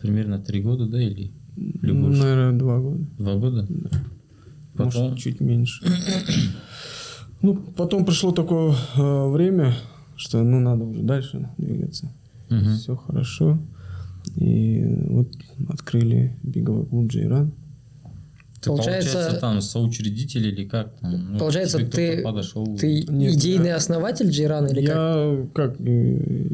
[0.00, 2.22] примерно три года, да, или, или Ну, больше?
[2.22, 3.04] наверное, два года.
[3.18, 3.68] Два года?
[4.74, 5.84] Потом Может, чуть меньше.
[7.42, 9.74] Ну, потом пришло такое э, время,
[10.16, 12.12] что ну надо уже дальше двигаться.
[12.50, 12.74] Мгм.
[12.76, 13.58] Все хорошо.
[14.40, 15.28] И вот
[15.68, 17.52] открыли беговой клуб Джейран.
[18.60, 20.94] Ты, Получается- получается, там соучредитель или как?
[21.00, 22.76] Там, ну, Получается, ты, подошел.
[22.76, 24.96] ты Нет, идейный я- основатель Джейрана или как?
[24.96, 26.48] Я как э,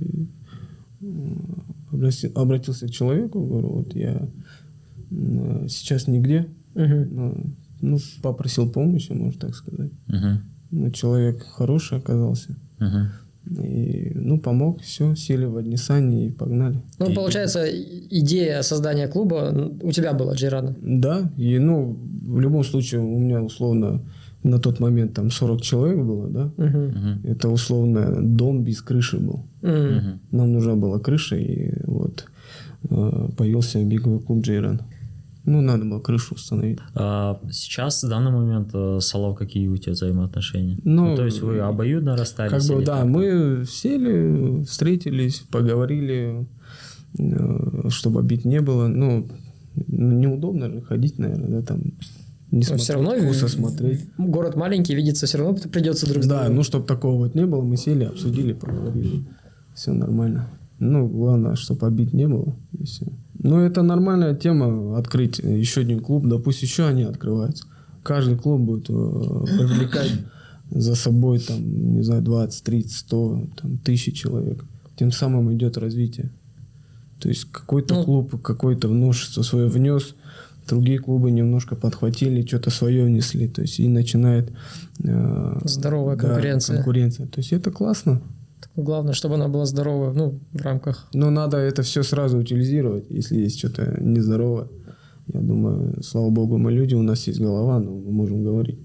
[1.92, 4.28] обрати- обратился к человеку, говорю, вот я
[5.10, 7.08] э, сейчас нигде, Мгм.
[7.14, 7.34] ну,
[7.80, 9.90] ну, попросил помощи, можно так сказать.
[10.08, 10.42] Мгм.
[10.70, 12.56] Ну, человек хороший оказался.
[12.78, 13.08] Мгм.
[13.48, 16.80] И, ну, помог, все, сели в одни сани и погнали.
[16.98, 17.64] Ну, получается,
[18.10, 20.74] идея создания клуба у тебя была, Джейрана.
[20.80, 24.02] Да, и, ну, в любом случае у меня условно
[24.42, 26.50] на тот момент там 40 человек было, да.
[26.56, 26.86] Мгм.
[26.86, 27.20] Мгм.
[27.24, 29.40] Это условно дом без крыши был.
[29.62, 30.20] Мгм.
[30.30, 32.26] Нам нужна была крыша, и вот
[32.90, 34.80] э, появился беговой клуб Джейран.
[35.46, 36.78] Ну, надо было крышу установить.
[36.94, 40.78] А сейчас, в данный момент, э, с Алло, какие у тебя взаимоотношения?
[40.84, 42.50] Ну, Ну, то есть вы обоюдно расстались?
[42.66, 43.06] Как бы, да, как?
[43.06, 46.46] мы сели, встретились, поговорили,
[47.18, 48.88] э, чтобы обид не было.
[48.88, 49.28] Ну,
[49.86, 51.80] неудобно же ходить, наверное, да, там
[52.50, 54.06] не смотреть, все равно косо в- смотреть.
[54.18, 57.60] город маленький, видеться все равно придется друг с Да, ну, чтобы такого вот не было,
[57.62, 59.26] мы сели, обсудили, поговорили.
[59.74, 60.48] Все нормально.
[60.78, 63.06] Ну, главное, чтобы обид не было, и все.
[63.46, 67.64] Ну, это нормальная тема, открыть еще один клуб, да пусть еще они открываются.
[68.02, 70.12] Каждый клуб будет э, привлекать
[70.70, 74.64] за собой, там, не знаю, 20, 30, 100, там, тысячи человек.
[74.96, 76.30] Тем самым идет развитие.
[77.20, 80.14] То есть какой-то Ну, клуб, какой-то множество свое внес,
[80.68, 83.48] другие клубы немножко подхватили, что-то свое внесли.
[83.48, 84.52] То есть и начинает...
[85.04, 86.76] э, Здоровая да, конкуренция.
[86.76, 87.26] конкуренция.
[87.26, 88.20] То есть это классно.
[88.76, 91.06] Главное, чтобы она была здоровая, ну, в рамках.
[91.14, 94.68] Но надо это все сразу утилизировать, если есть что-то нездоровое.
[95.32, 98.78] Я думаю, слава богу, мы люди, у нас есть голова, но мы можем говорить.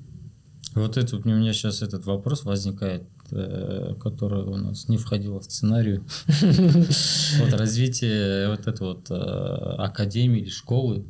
[0.73, 5.39] Вот это вот у меня сейчас этот вопрос возникает, э, который у нас не входил
[5.39, 6.03] в сценарию.
[7.39, 11.05] Вот развитие вот этой вот э, академии или школы,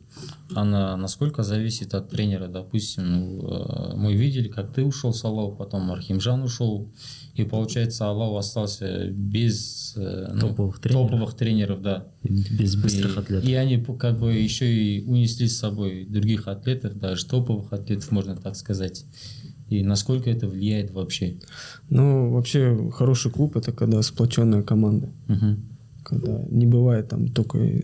[0.55, 5.55] она насколько зависит от тренера, допустим, ну, э, мы видели, как ты ушел с Аллау,
[5.55, 6.89] потом Архимжан ушел,
[7.41, 11.09] и получается Аллау остался без э, ну, Топовых тренеров.
[11.11, 12.07] топовых тренеров, да.
[12.23, 13.49] Без быстрых и, атлетов.
[13.49, 18.35] И они как бы еще и унесли с собой других атлетов, даже топовых атлетов, можно
[18.35, 19.05] так сказать.
[19.69, 21.37] И насколько это влияет вообще?
[21.89, 25.09] Ну, вообще, хороший клуб– это когда сплоченная команда.
[25.27, 25.63] Мгм.
[26.03, 27.81] Когда не бывает там только э,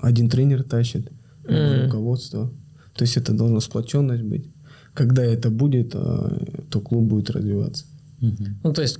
[0.00, 1.10] один тренер тащит,
[1.44, 1.84] Мгм.
[1.86, 2.50] руководство.
[2.94, 4.46] То есть это должна сплоченность быть.
[4.94, 6.38] Когда это будет, э,
[6.70, 7.84] то клуб будет развиваться.
[8.20, 8.60] Мгм.
[8.62, 8.98] Ну, то есть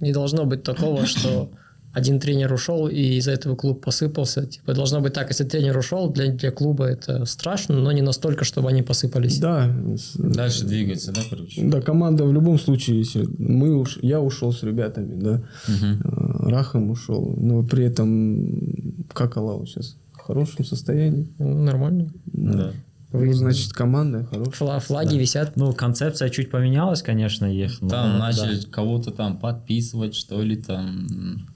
[0.00, 1.50] не должно быть такого, что
[1.92, 4.44] один тренер ушел, и из-за этого клуб посыпался.
[4.46, 8.44] Типа, должно быть так, если тренер ушел, для, для клуба это страшно, но не настолько,
[8.44, 9.38] чтобы они посыпались.
[9.38, 9.72] Да,
[10.16, 11.62] Дальше двигается, да, короче?
[11.62, 16.00] да, команда в любом случае, если мы уж, я ушел с ребятами, да, Мгм.
[16.02, 21.28] э, Рахам ушел, но при этом как Аллау сейчас в хорошем состоянии.
[21.38, 22.08] Нормально.
[22.26, 22.72] Да.
[23.14, 24.54] Ну, значит, команда хорошая.
[24.54, 25.56] Фла- флаги висят.
[25.56, 27.80] Ну, концепция чуть поменялась, конечно, их.
[27.80, 28.18] но Там да.
[28.18, 31.46] начали кого-то там подписывать, что ли, там...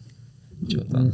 [0.66, 1.12] Что там?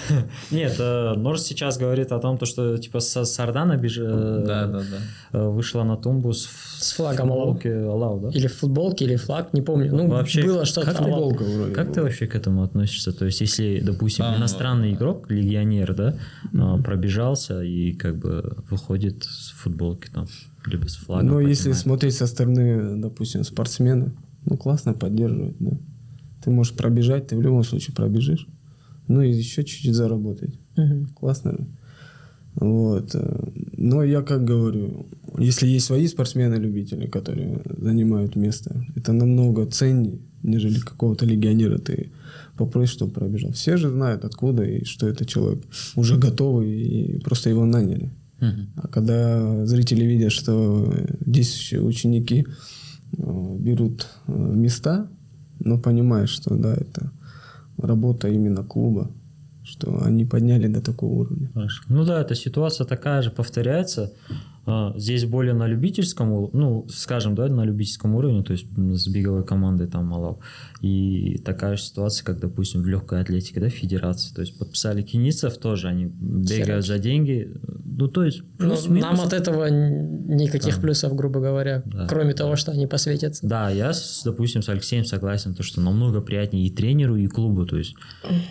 [0.50, 4.82] Нет, э, Норс сейчас говорит о том, то, что типа Сардана э,
[5.32, 6.46] э, вышла на тумбу с,
[6.96, 8.20] флагом Алау.
[8.20, 8.28] да?
[8.28, 9.94] Или в футболке, или флаг, не помню.
[9.94, 10.88] Ну, Вообще, было что-то.
[10.88, 11.30] как ты- Алау.
[11.30, 11.74] Футболка вроде.
[11.74, 13.12] Как ты вообще к этому относишься?
[13.12, 16.14] То есть, если, допустим, Там, иностранный игрок, легионер, да,
[16.52, 20.26] э, пробежался и как бы выходит с футболки там,
[20.66, 21.26] либо с флагом.
[21.28, 24.12] Но если смотреть со стороны, допустим, спортсмена,
[24.44, 25.78] ну, классно поддерживать, да.
[26.44, 28.46] Ты можешь пробежать, ты в любом случае пробежишь.
[29.12, 30.54] Ну, и еще чуть-чуть заработать.
[30.76, 31.08] Мгм.
[31.14, 31.68] Классно.
[32.54, 33.14] Вот.
[33.76, 35.06] Но я как говорю,
[35.38, 42.10] если есть свои спортсмены-любители, которые занимают место, это намного ценнее, нежели какого-то легионера ты
[42.56, 43.52] попросишь, чтобы пробежал.
[43.52, 45.64] Все же знают, откуда и что это человек
[45.96, 48.10] уже готовый, и просто его наняли.
[48.76, 52.44] А когда зрители видят, что действующие ученики
[53.16, 55.08] э, берут э, места,
[55.60, 57.12] но понимаешь, что да, это
[57.78, 59.10] работа именно клуба,
[59.64, 61.50] что они подняли до такого уровня.
[61.88, 64.12] Ну да, эта ситуация такая же повторяется.
[64.64, 69.44] А, Здесь более на любительском, ну, скажем, да, на любительском уровне, то есть с беговой
[69.44, 70.40] командой там Малау.
[70.80, 74.32] И такая же ситуация, как, допустим, в легкой атлетике, да, федерации.
[74.34, 76.86] То есть подписали киницев тоже, они бегают Херач.
[76.86, 77.52] за деньги.
[77.84, 79.02] Ну, то есть, Ну, плюс-минус.
[79.02, 80.80] нам от этого никаких Да.
[80.80, 82.06] плюсов, грубо говоря, Да.
[82.08, 83.46] кроме того, что они посветятся.
[83.46, 83.92] Да, я,
[84.24, 87.94] допустим, с Алексеем согласен, то, что намного приятнее и тренеру, и клубу, то есть,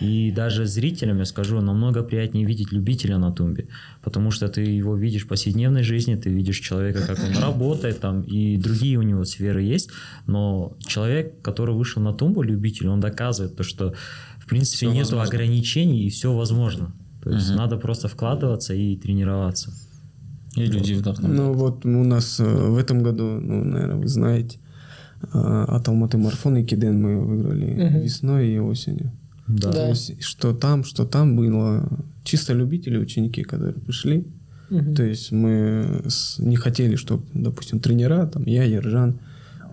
[0.00, 3.68] и даже зрителям, я скажу, намного приятнее видеть любителя на тумбе,
[4.02, 8.22] потому что ты его видишь в повседневной жизни, ты видишь человека, как он работает, там,
[8.22, 9.90] и другие у него сферы есть,
[10.26, 13.94] но человек, который вышел на тумбу, любитель, он доказывает то, что,
[14.38, 16.92] в принципе, Всё нет ограничений, и все возможно.
[17.22, 17.58] То есть, Мгм.
[17.58, 19.72] надо просто вкладываться и тренироваться.
[20.56, 21.46] И люди вдохновляют.
[21.46, 24.58] Ну вот у нас э, в этом году, ну, наверное, вы знаете,
[25.34, 28.00] э, от Алматы марафон и Киден мы выиграли Мгм.
[28.02, 29.12] весной и осенью.
[29.46, 29.70] Да.
[29.70, 29.72] Да.
[29.72, 31.88] То есть что там, что там было
[32.24, 34.24] чисто любители, ученики, которые пришли.
[34.72, 34.94] Мгм.
[34.94, 36.02] То есть мы
[36.38, 39.18] не хотели, чтобы, допустим, тренера, там я, Ержан,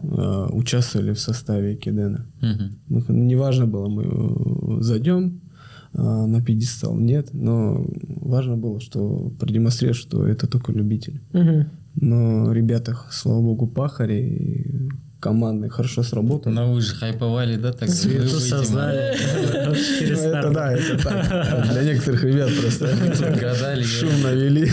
[0.04, 2.26] э, участвовали в составе Кидена.
[2.41, 2.76] Мгм.
[2.89, 5.41] Мы- Неважно было, мы э, зайдем
[5.93, 7.86] э, на пьедестал, нет, но
[8.22, 11.20] важно было, что продемонстрировать, что это только любители.
[11.34, 11.66] Мгм.
[11.95, 14.89] Но ребята, слава богу, пахари,
[15.20, 16.54] и командные хорошо сработали.
[16.54, 17.90] Но вы же хайповали, да, так?
[17.90, 19.16] Свету создали.
[19.70, 21.72] Ну, это да, это так.
[21.72, 22.88] Для некоторых ребят просто
[23.84, 24.70] шум навели.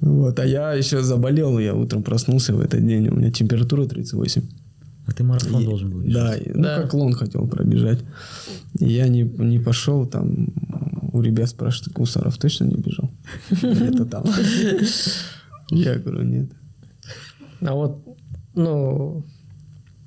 [0.00, 4.42] Вот, а я еще заболел, я утром проснулся в этот день, у меня температура 38.
[5.06, 6.54] А ты марафон И- должен был Да, бежать.
[6.54, 6.82] ну Да.
[6.82, 8.00] как лон хотел пробежать.
[8.80, 10.48] И я не, не пошел, там
[11.12, 13.10] у ребят спрашивают, Кусаров точно не бежал?
[13.62, 14.24] Это там.
[15.70, 16.50] Я говорю, нет.
[17.62, 18.03] А вот,
[18.54, 19.24] ну,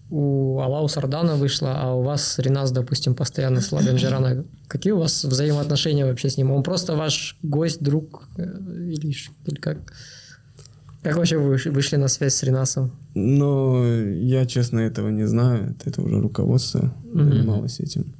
[0.09, 4.45] у Алау Сардана вышло, а у вас Ренас, допустим, постоянно с Жирана.
[4.67, 6.51] Какие у вас взаимоотношения вообще с ним?
[6.51, 9.13] Он просто ваш гость, друг э, или,
[9.45, 9.77] или как?
[11.03, 12.91] Как вообще вы выш- вышли на связь с Ренасом?
[13.15, 15.75] Но я, честно, этого не знаю.
[15.85, 17.29] Это уже руководство Мгм.
[17.29, 18.13] занималось этим.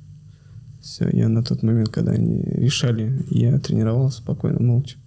[0.82, 4.98] Все, я на тот момент, когда они решали, я тренировался спокойно, молча.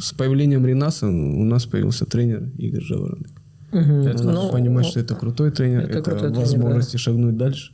[0.00, 3.30] С появлением Ренаса у нас появился тренер Игорь Жаворонок.
[3.72, 4.06] Мгм.
[4.06, 7.72] Это Надо Ну, понимать, что это крутой тренер, это это, крутой тренер, возможности шагнуть дальше.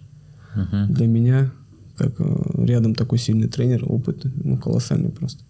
[0.54, 0.94] Мгм.
[0.94, 1.50] Для меня,
[1.96, 5.44] как э, рядом такой сильный тренер, опыт ну, колоссальный просто.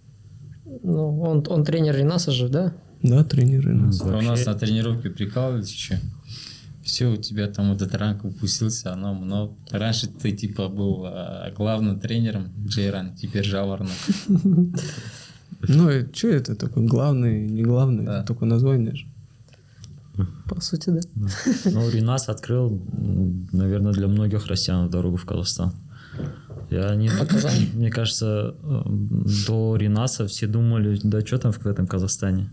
[0.83, 2.73] Ну, он, он тренер Ренаса же, да?
[3.03, 4.01] Да, тренер Ренас.
[4.01, 5.99] А у нас Вообще- на тренировке прикалывались еще.
[6.83, 9.53] Все, у тебя там вот этот ранг упустился, оно много.
[9.71, 13.91] Раньше ты типа был а, главным тренером Джейран, теперь Жаварна.
[15.69, 16.87] Ну, что это такое?
[16.87, 18.19] Главный, не главный, Да.
[18.19, 19.07] это только название же.
[20.49, 21.01] По сути, да.
[21.15, 21.29] Да.
[21.73, 22.83] Ну, Ренас открыл,
[23.53, 25.73] наверное, для многих россиян дорогу в Казахстан.
[26.71, 27.51] Я не Показал.
[27.75, 28.83] Мне кажется, э,
[29.47, 32.51] до Ренаса все думали, да что там в этом Казахстане.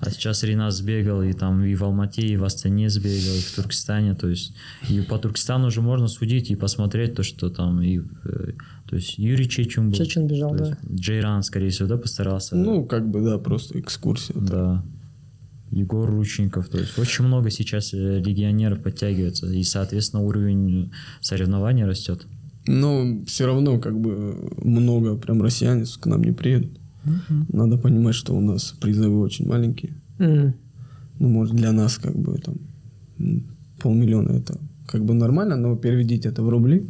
[0.00, 3.54] А сейчас Ренас сбегал и там и в Алмате, и в Астане сбегал, и в
[3.54, 4.14] Туркестане.
[4.14, 4.54] То есть
[4.88, 8.52] и по Туркестану уже можно судить и посмотреть то, что там и э,
[8.86, 9.96] то есть Юрий Чечун был.
[9.96, 10.66] Чечун бежал, То да.
[10.66, 12.56] есть Джейран, скорее всего, да, постарался.
[12.56, 14.34] Ну, как бы, да, просто экскурсия.
[14.38, 14.84] Да.
[15.72, 16.68] Егор Ручников.
[16.68, 19.46] То есть очень много сейчас э, легионеров подтягивается.
[19.46, 22.26] И, соответственно, уровень соревнований растет.
[22.66, 26.78] Но все равно, как бы, много прям россияне к нам не приедут.
[27.48, 29.94] Надо понимать, что у нас призовы очень маленькие.
[30.18, 30.54] М.
[31.18, 32.56] Ну, может, для нас, как бы, там,
[33.80, 36.86] полмиллиона это как бы нормально, но переведите это в рубли.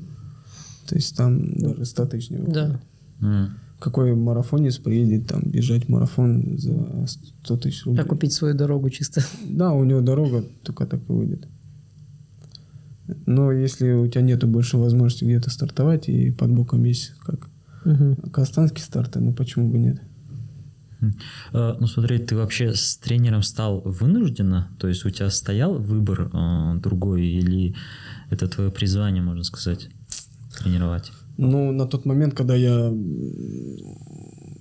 [0.89, 2.55] То есть там даже 100 тысяч не выходит.
[2.55, 2.81] Да.
[3.21, 3.51] М.
[3.83, 7.07] Какой марафонец приедет там бежать марафон за
[7.45, 8.05] 100 тысяч рублей?
[8.05, 9.23] Окупить свою дорогу чисто.
[9.49, 11.49] Да, у него дорога только так и выйдет.
[13.27, 17.49] Но если у тебя нету больше возможности где-то стартовать, и под боком есть как
[17.85, 18.15] Мгм.
[18.31, 20.01] казахстанские старты, ну почему бы нет?
[21.53, 24.69] Э, Ну, смотри, ты вообще с тренером стал вынужденно?
[24.79, 27.75] То есть у тебя стоял выбор э, другой или
[28.31, 29.89] это твое призвание, можно сказать,
[30.57, 31.11] тренировать?
[31.37, 32.93] Ну, на тот момент, когда я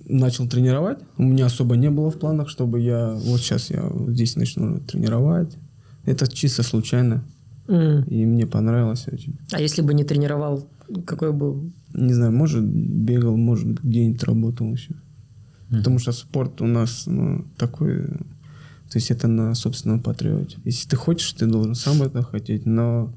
[0.06, 4.10] начал тренировать, у меня особо не было в планах, чтобы я вот сейчас я вот
[4.10, 5.56] здесь начну тренировать.
[6.04, 7.24] Это чисто случайно,
[7.68, 8.02] М.
[8.04, 9.36] и мне понравилось очень.
[9.52, 10.66] А если бы не тренировал,
[11.06, 11.70] какой бы...
[11.94, 14.94] Не знаю, может, бегал, может, где-нибудь работал еще.
[15.70, 20.58] Потому что спорт у нас ну, такой, то есть это на собственном патриоте.
[20.64, 23.10] Если ты хочешь, ты должен сам это хотеть, но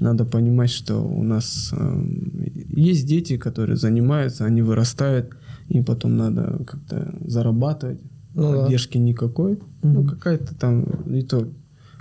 [0.00, 2.32] надо понимать, что у нас эм,
[2.70, 5.34] есть дети, которые занимаются, они вырастают,
[5.68, 8.00] им потом надо как-то зарабатывать,
[8.34, 8.62] Ну да.
[8.62, 10.08] поддержки никакой, ну Мгм.
[10.08, 11.48] какая-то там, не то,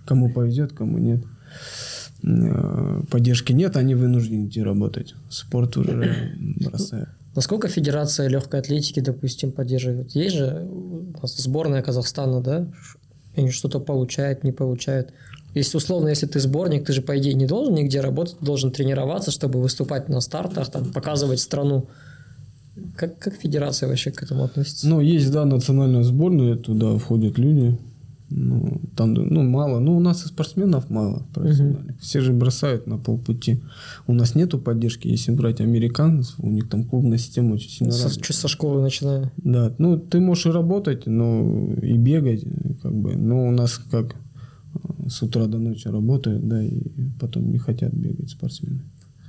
[0.05, 1.23] кому повезет, кому нет.
[2.23, 5.15] Э, Поддержки нет, они вынуждены идти работать.
[5.29, 7.09] Спорт уже бросает.
[7.35, 10.11] Насколько Федерация легкой атлетики, допустим, поддерживает?
[10.15, 12.67] Есть же у нас сборная Казахстана, да?
[13.35, 15.13] Они что-то получают, не получают.
[15.57, 19.31] Если условно, если ты сборник, ты же, по идее, не должен нигде работать, должен тренироваться,
[19.31, 21.87] чтобы выступать на стартах, там, показывать страну.
[22.95, 24.87] Как, как федерация вообще к этому относится?
[24.87, 27.77] Ну, есть, да, национальная сборная, туда входят люди.
[28.29, 29.79] Ну, там, ну, мало.
[29.79, 31.99] Ну, у нас и спортсменов мало профессиональных.
[32.01, 33.63] Все же бросают на полпути.
[34.05, 38.05] У нас нету поддержки, если брать американцев, у них там клубная система очень сильно со,
[38.05, 38.33] развита.
[38.33, 39.31] со школы начиная.
[39.37, 42.43] Да, ну, ты можешь и работать, но и бегать,
[42.81, 43.15] как бы.
[43.15, 44.15] Но у нас как
[45.09, 46.81] с утра до ночи работают, да, и
[47.19, 48.81] потом не хотят бегать спортсмены.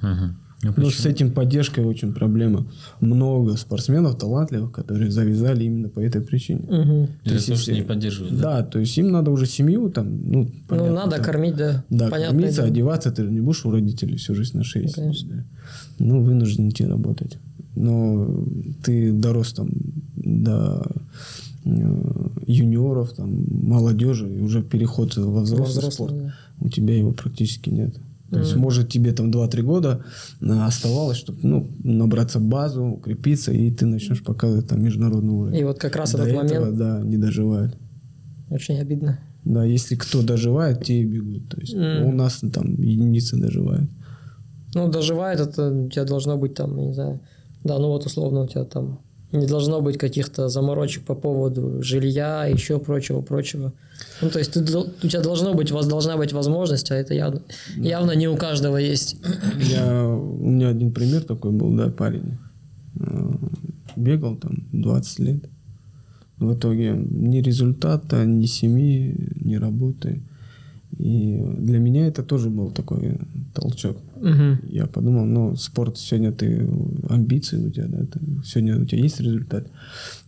[0.03, 0.36] Мгм.
[0.61, 0.90] Ну, Ну, почему?
[0.90, 2.66] с этим поддержкой очень проблема.
[3.01, 6.62] Много спортсменов талантливых, которые завязали именно по этой причине.
[6.68, 7.09] Мгм.
[7.24, 10.51] То есть, если- не поддерживают, Да, то есть им надо уже семью там, ну, Ну,
[10.66, 11.84] понятно, надо там, кормить, да.
[11.90, 12.68] Да, Понятное кормиться, дело.
[12.72, 15.28] одеваться, ты же не будешь у родителей всю жизнь на шее Ну, конечно.
[15.36, 15.44] да.
[16.01, 17.38] Ну, вынужден идти работать.
[17.76, 18.44] Но
[18.82, 19.68] ты дорос там
[20.16, 21.01] до э,
[22.47, 26.35] юниоров, там, молодежи, и уже переход во взрослый, взрослый, спорт, да.
[26.61, 27.95] у тебя его практически нет.
[28.31, 28.61] То есть, Мгм.
[28.62, 30.05] может, тебе там 2-3 года
[30.43, 35.59] а, оставалось, чтобы ну, набраться базу, укрепиться, и ты начнешь показывать там международный уровень.
[35.59, 37.77] И вот как раз До этот этого, момент да, не доживают.
[38.51, 39.19] очень обидно.
[39.45, 41.49] Да, если кто доживает, те и бегут.
[41.49, 42.05] То есть М.
[42.05, 43.89] у нас там единицы доживают.
[44.75, 47.21] Ну, доживает это у тебя должно быть там, я не знаю,
[47.64, 49.01] да, ну вот условно у тебя там
[49.33, 53.72] не должно быть каких-то заморочек по поводу жилья, еще прочего, прочего.
[54.22, 57.14] Ну, то есть ты, у тебя должно быть, у вас должна быть возможность, а это
[57.14, 57.43] явно,
[57.76, 59.16] явно не у каждого есть.
[59.59, 62.39] Я, у меня один пример такой был, да, парень.
[63.01, 63.35] Э,
[63.97, 65.45] Бегал там 20 лет.
[66.39, 70.22] В итоге ни результата, ни семьи, ни работы.
[70.97, 73.18] И для меня это тоже был такой
[73.55, 73.99] толчок.
[74.21, 74.61] Мгм.
[74.69, 76.69] Я подумал, ну, спорт, сегодня ты,
[77.09, 79.66] амбиции у тебя, да, ты- сегодня у тебя есть результат.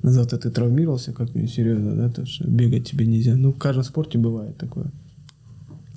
[0.03, 3.36] Завтра ты травмировался как-нибудь серьезно, да, то что бегать тебе нельзя.
[3.36, 4.91] Ну, в каждом спорте бывает такое.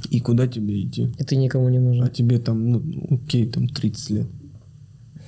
[0.09, 1.13] И куда тебе идти?
[1.19, 2.09] И ты никому не А нужен.
[2.09, 4.27] тебе там, ну, окей, там 30 лет.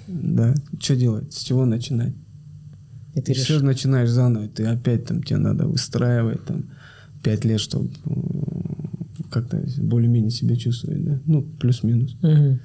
[0.07, 1.33] Да, что делать?
[1.33, 2.13] С чего начинать?
[3.15, 3.61] И ты Ты все решишь.
[3.61, 6.65] начинаешь заново, ты опять там тебе надо выстраивать там
[7.23, 7.89] 5 лет, чтобы
[9.41, 11.19] как-то более-менее себя чувствовать, да?
[11.25, 12.15] Ну, плюс-минус.
[12.21, 12.59] Мгм.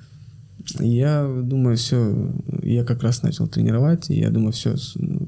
[0.79, 4.75] Я думаю, все, я как раз начал тренировать, и я думаю, все,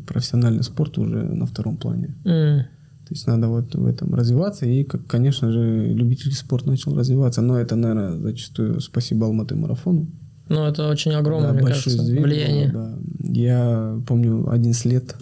[0.07, 2.15] профессиональный спорт уже на втором плане.
[2.25, 2.65] М.
[3.09, 7.43] То есть надо вот в этом развиваться, и, как, конечно же, любительский спорт начал развиваться,
[7.43, 10.07] но это, наверное, зачастую спасибо Алматы марафону.
[10.49, 12.71] Ну, это очень огромное, Да, мне большой кажется, сдвиг влияние.
[12.73, 12.99] да.
[13.21, 15.17] Я помню, 11 лет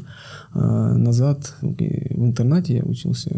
[0.52, 3.30] а, назад и в интернате я учился,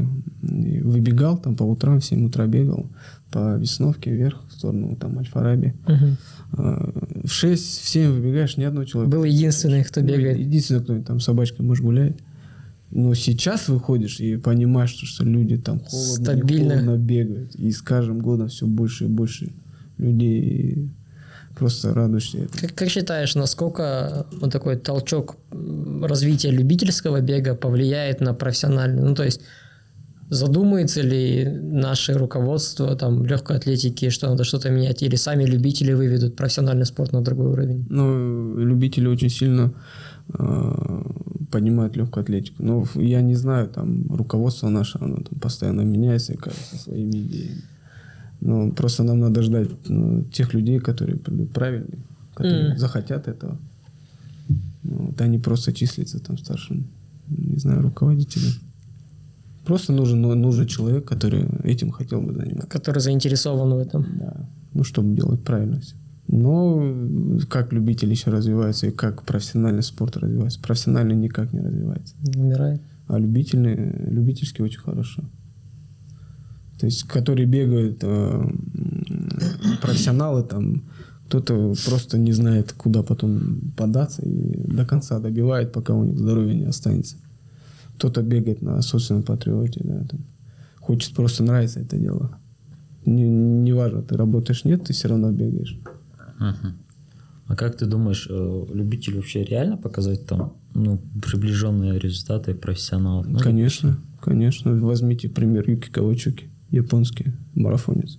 [0.43, 2.86] и выбегал там по утрам, в 7 утра бегал
[3.30, 5.74] по Весновке вверх, в сторону там Аль-Фараби.
[5.86, 6.16] Мгм.
[6.53, 6.93] А,
[7.24, 9.16] В 6, в 7 выбегаешь, ни одного человека.
[9.16, 10.38] Был единственный, кто бегает.
[10.38, 12.20] Единственное, кто там с собачкой, может, гуляет.
[12.90, 16.74] Но сейчас выходишь и понимаешь, что, что люди там холодно, Стабильно.
[16.74, 17.55] холодно бегают.
[17.55, 19.51] И с каждым годом все больше и больше
[19.97, 20.40] людей.
[20.43, 20.88] И
[21.57, 22.61] просто радуешься этому.
[22.61, 25.36] Как, как считаешь, насколько вот такой толчок
[26.03, 29.03] развития любительского бега повлияет на профессиональный?
[29.03, 29.40] Ну, то есть
[30.33, 36.37] задумается ли наше руководство там легкой атлетики, что надо что-то менять, или сами любители выведут
[36.37, 37.87] профессиональный спорт на другой уровень?
[37.91, 39.72] Ну, любители очень сильно
[40.39, 41.03] э,
[41.51, 42.62] поднимают легкую атлетику.
[42.62, 47.62] Но я не знаю, там руководство наше, оно там постоянно меняется, кажется, своими идеями.
[48.41, 51.99] Ну, просто нам надо ждать ну, тех людей, которые придут правильные,
[52.35, 52.78] которые Мгм.
[52.78, 53.59] захотят этого.
[54.83, 56.87] Ну, вот они просто числятся там старшим,
[57.28, 58.72] не знаю, руководителем.
[59.65, 62.69] Просто нужен, ну, нужен человек, который этим хотел бы заниматься.
[62.69, 64.07] Который заинтересован в этом.
[64.19, 64.49] Да.
[64.75, 65.95] Ну, чтобы делать правильно все.
[66.29, 70.61] Но как любитель еще развивается и как профессиональный спорт развивается.
[70.61, 72.15] Профессиональный никак не развивается.
[72.35, 72.83] Умирает.
[73.07, 75.23] А любительный, любительский очень хорошо.
[76.81, 78.51] То есть, которые бегают э,
[79.81, 80.85] профессионалы, там
[81.29, 86.55] кто-то просто не знает, куда потом податься и до конца добивает, пока у них здоровья
[86.55, 87.17] не останется.
[88.03, 90.25] Кто-то бегает на собственном патриоте, да, там.
[90.81, 92.37] хочет просто нравится это дело.
[93.07, 95.79] Не, не важно, ты работаешь, нет, ты все равно бегаешь.
[96.41, 96.79] Мгм.
[97.47, 103.29] А как ты думаешь, э, любителю вообще реально показать там ну, приближенные результаты профессионалов?
[103.29, 104.73] Ну, конечно, конечно.
[104.75, 108.19] Возьмите пример Юки Кавачуки, японский марафонец.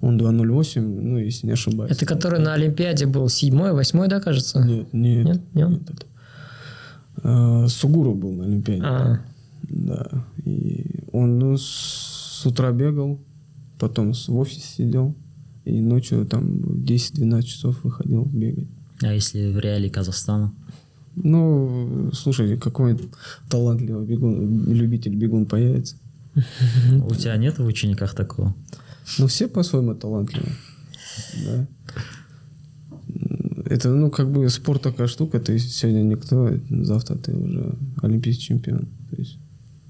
[0.00, 1.92] Он 2.08, ну, если не ошибаюсь.
[1.92, 4.60] Это который на Олимпиаде был седьмой, восьмой, да, кажется?
[4.66, 5.24] Нет, нет.
[5.24, 5.54] Нет?
[5.54, 5.86] Не он?
[7.22, 8.82] А, Сугуру был на Олимпиаде.
[8.84, 9.20] А,
[9.62, 10.06] Да.
[10.44, 13.20] И он ну, с, утра бегал,
[13.78, 15.14] потом в офисе сидел,
[15.64, 18.68] и ночью там в 10-12 часов выходил бегать.
[19.02, 20.52] А если в реалии Казахстана?
[21.14, 22.98] Ну, слушай, какой
[23.50, 25.96] талантливый бегун, любитель бегун появится.
[26.34, 28.54] У тебя нет в учениках такого?
[29.18, 30.48] Ну, все по-своему талантливы.
[31.44, 31.66] Да.
[33.72, 38.86] Это, ну, как бы спорт такая штука, ты сегодня никто, завтра ты уже олимпийский чемпион.
[39.10, 39.38] То есть,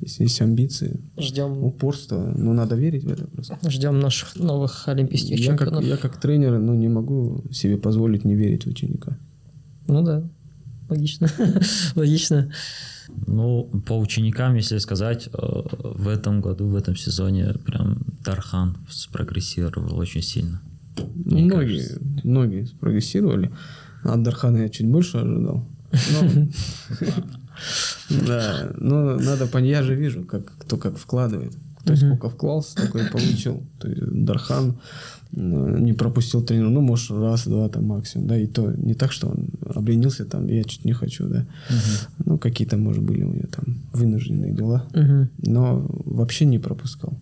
[0.01, 3.59] если есть амбиции, Ждем, упорство, ну, надо верить в это просто.
[3.69, 5.85] ждем наших новых олимпийских Я как, чемпионов.
[5.85, 9.19] я как тренер, ну, не могу себе позволить не верить в ученика.
[9.89, 10.23] Ну да,
[10.89, 11.29] логично.
[11.97, 12.53] логично.
[13.27, 19.99] Ну, по ученикам, если сказать, э, в этом году, в этом сезоне прям Тархан спрогрессировал
[19.99, 20.63] очень сильно.
[21.25, 22.01] Многие, кажется.
[22.25, 23.51] многие спрогрессировали.
[24.05, 25.67] От Дархана я чуть больше ожидал.
[28.27, 31.53] Да, но надо понять, я же вижу, как, кто как вкладывает.
[31.81, 33.63] Кто сколько вклал, столько и получил.
[33.79, 34.79] То есть Дархан
[35.33, 39.29] э, не пропустил тренера, ну, может, раз-два там максимум, да, и то не так, что
[39.29, 41.47] он обленился там, я чуть не хочу, да.
[42.25, 44.87] Ну, какие-то, может, были у него там вынужденные дела,
[45.39, 47.19] но вообще не пропускал.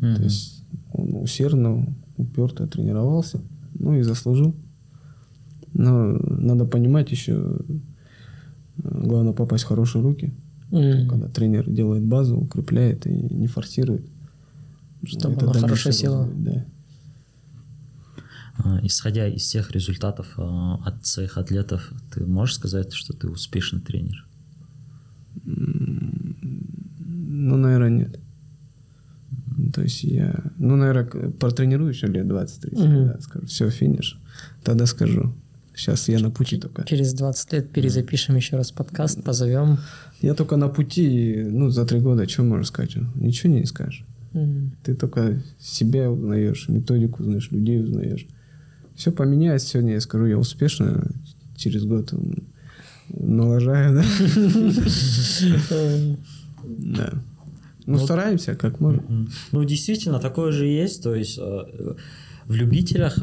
[0.00, 3.40] То есть он усердно, уперто тренировался,
[3.78, 4.54] ну и заслужил.
[5.74, 7.58] Но надо понимать еще, э,
[8.82, 10.34] главное попасть в хорошие руки,
[10.70, 11.08] М.
[11.08, 14.06] когда тренер делает базу, укрепляет и не форсирует.
[15.04, 16.26] Чтобы Это она села.
[16.26, 16.66] будет, Да.
[18.60, 23.80] А, Исходя из тех результатов а, от своих атлетов, ты можешь сказать, что ты успешный
[23.80, 24.26] тренер?
[25.44, 28.20] Ну, наверное, нет.
[29.72, 33.06] То есть я, ну, наверное, протренирую еще лет 20-30, Мгм.
[33.08, 34.18] да, скажу, все, финиш.
[34.64, 35.32] Тогда скажу.
[35.74, 36.84] Сейчас я на пути только.
[36.84, 39.78] Через 20 лет перезапишем еще раз подкаст, позовем.
[40.20, 42.96] Я только на пути, ну, за три года, что можешь сказать?
[43.14, 44.04] Ничего не скажешь.
[44.34, 44.72] М.
[44.82, 48.26] Ты только себя узнаешь, методику узнаешь, людей узнаешь.
[48.96, 49.68] Все поменяется.
[49.68, 51.08] Сегодня я скажу, я успешно,
[51.56, 52.12] через год
[53.08, 54.04] налажаю, да?
[56.78, 57.12] Да.
[57.92, 59.04] Ну, стараемся, как можем.
[59.08, 59.28] Мгм.
[59.52, 61.02] Ну, действительно, такое же есть.
[61.02, 61.94] То есть э,
[62.46, 63.18] в любителях,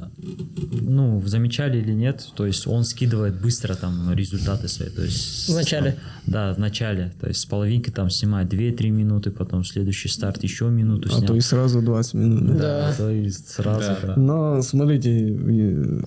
[0.81, 4.89] ну, замечали или нет, то есть он скидывает быстро там результаты свои.
[4.89, 5.91] То есть, В начале.
[5.91, 7.11] там, да, в начале.
[7.19, 11.27] То есть с половинки там снимает 2-3 минуты, потом следующий старт еще минуту А снял.
[11.27, 12.57] то и сразу 20 минут.
[12.57, 12.89] да.
[12.89, 12.93] Да.
[12.97, 13.79] то есть сразу.
[13.81, 14.15] Да, да.
[14.15, 16.01] Но смотрите, э,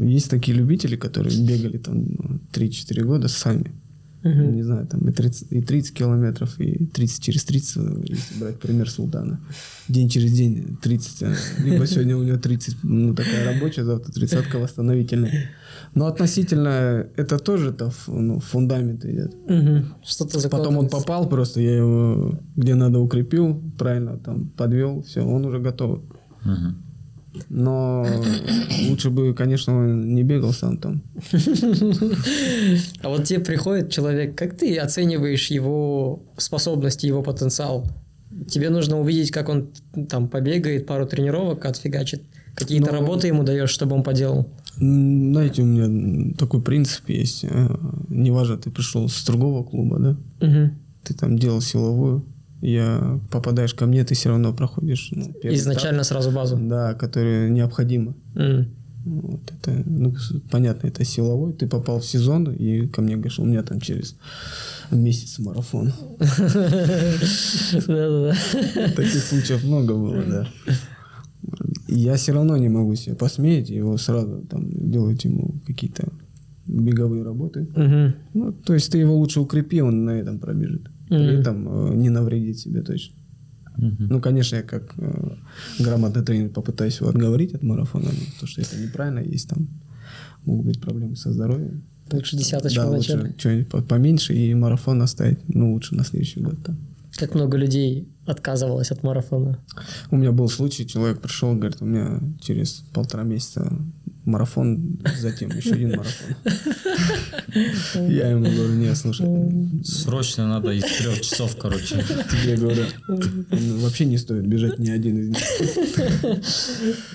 [0.00, 3.70] есть такие любители, которые бегали там ну, 3-4 года сами.
[4.22, 4.54] Мгм.
[4.54, 8.58] Не знаю, там и 30, и 30 километров, и 30 через 30, э, если брать
[8.60, 9.40] пример Султана.
[9.88, 11.22] День через день 30.
[11.22, 15.50] э, Либо сегодня у него 30, ну, такая рабочая, завтра 30 восстановительная.
[15.94, 19.34] Но относительно, это тоже то ну, фундамент идет.
[19.48, 19.94] Мгм.
[20.04, 25.44] Что-то Потом он попал просто, я его где надо укрепил, правильно там подвел, все, он
[25.46, 26.00] уже готов.
[26.44, 26.89] Мгм.
[27.48, 28.06] Но
[28.88, 31.02] лучше бы, конечно, он не бегал сам там.
[33.02, 37.86] А вот тебе приходит человек, как ты оцениваешь его способности, его потенциал?
[38.48, 39.68] Тебе нужно увидеть, как он
[40.08, 42.22] там побегает, пару тренировок отфигачит.
[42.54, 44.48] Какие-то Ну, работы ему даешь, чтобы он поделал.
[44.76, 47.44] Знаете, у меня такой принцип есть.
[47.44, 47.68] э,
[48.08, 50.46] Неважно, ты пришел с другого клуба, да?
[50.46, 50.72] Мгм.
[51.04, 52.24] Ты там делал силовую,
[52.60, 56.56] я попадаешь ко мне, ты все равно проходишь ну, Изначально сразу базу.
[56.56, 58.14] этап, да, который необходимо.
[58.34, 58.68] М.
[59.04, 60.14] Вот это, ну,
[60.50, 61.54] понятно, это силовой.
[61.54, 64.14] Ты попал в сезон, и ко мне говоришь, у меня там через
[64.90, 65.92] месяц марафон.
[68.96, 70.46] Таких случаев много было, да.
[71.88, 76.12] Я все равно не могу себе посмеять, его сразу там делать ему какие-то
[76.66, 77.68] беговые работы.
[78.34, 80.88] Ну, то есть ты его лучше укрепи, он на этом пробежит.
[81.10, 81.40] При Мгм.
[81.40, 83.14] этом не навредит себе точно.
[83.76, 84.06] Мгм.
[84.10, 85.36] Ну, конечно, я как э,
[85.78, 89.68] грамотный тренер попытаюсь его отговорить от марафона, ну, потому что это неправильно, есть там
[90.44, 91.82] могут быть проблемы со здоровьем.
[92.12, 96.56] Лучше десяточку Да, лучше что-нибудь по- поменьше и марафон оставить, ну, лучше на следующий год
[96.64, 96.76] там.
[97.16, 99.58] Как много людей отказывалось от марафона.
[100.10, 103.72] У меня был случай, человек пришел, говорит, у меня через полтора месяца
[104.24, 106.36] марафон, затем еще один марафон.
[108.08, 109.26] Я ему говорю, не, слушай,
[109.84, 111.96] Срочно надо из трех часов, короче.
[112.42, 112.84] тебе говорю,
[113.80, 115.38] вообще не стоит бежать ни один из них.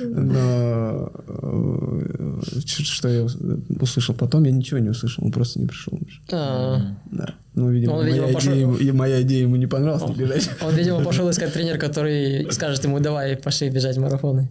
[0.01, 3.37] Но э, что я ус-
[3.79, 5.99] услышал потом, я ничего не услышал, он просто не пришел.
[7.11, 7.35] Да.
[7.55, 10.49] Ну, видимо, Он, видимо, моя, пошел- идея, моя идея ему не понравилась, не бежать.
[10.61, 14.49] Он, видимо, пошел искать тренер, который скажет ему, давай, пошли бежать марафоны.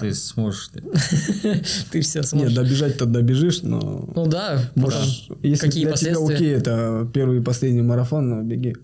[0.00, 0.68] Ты сможешь.
[0.68, 0.82] ты.
[1.92, 2.54] Ты все Нет, сможешь.
[2.54, 4.08] добежать-то добежишь, но...
[4.14, 6.34] Ну да, Можешь, если Какие для тебя последствия?
[6.34, 8.74] окей, это первый и последний марафон, но беги.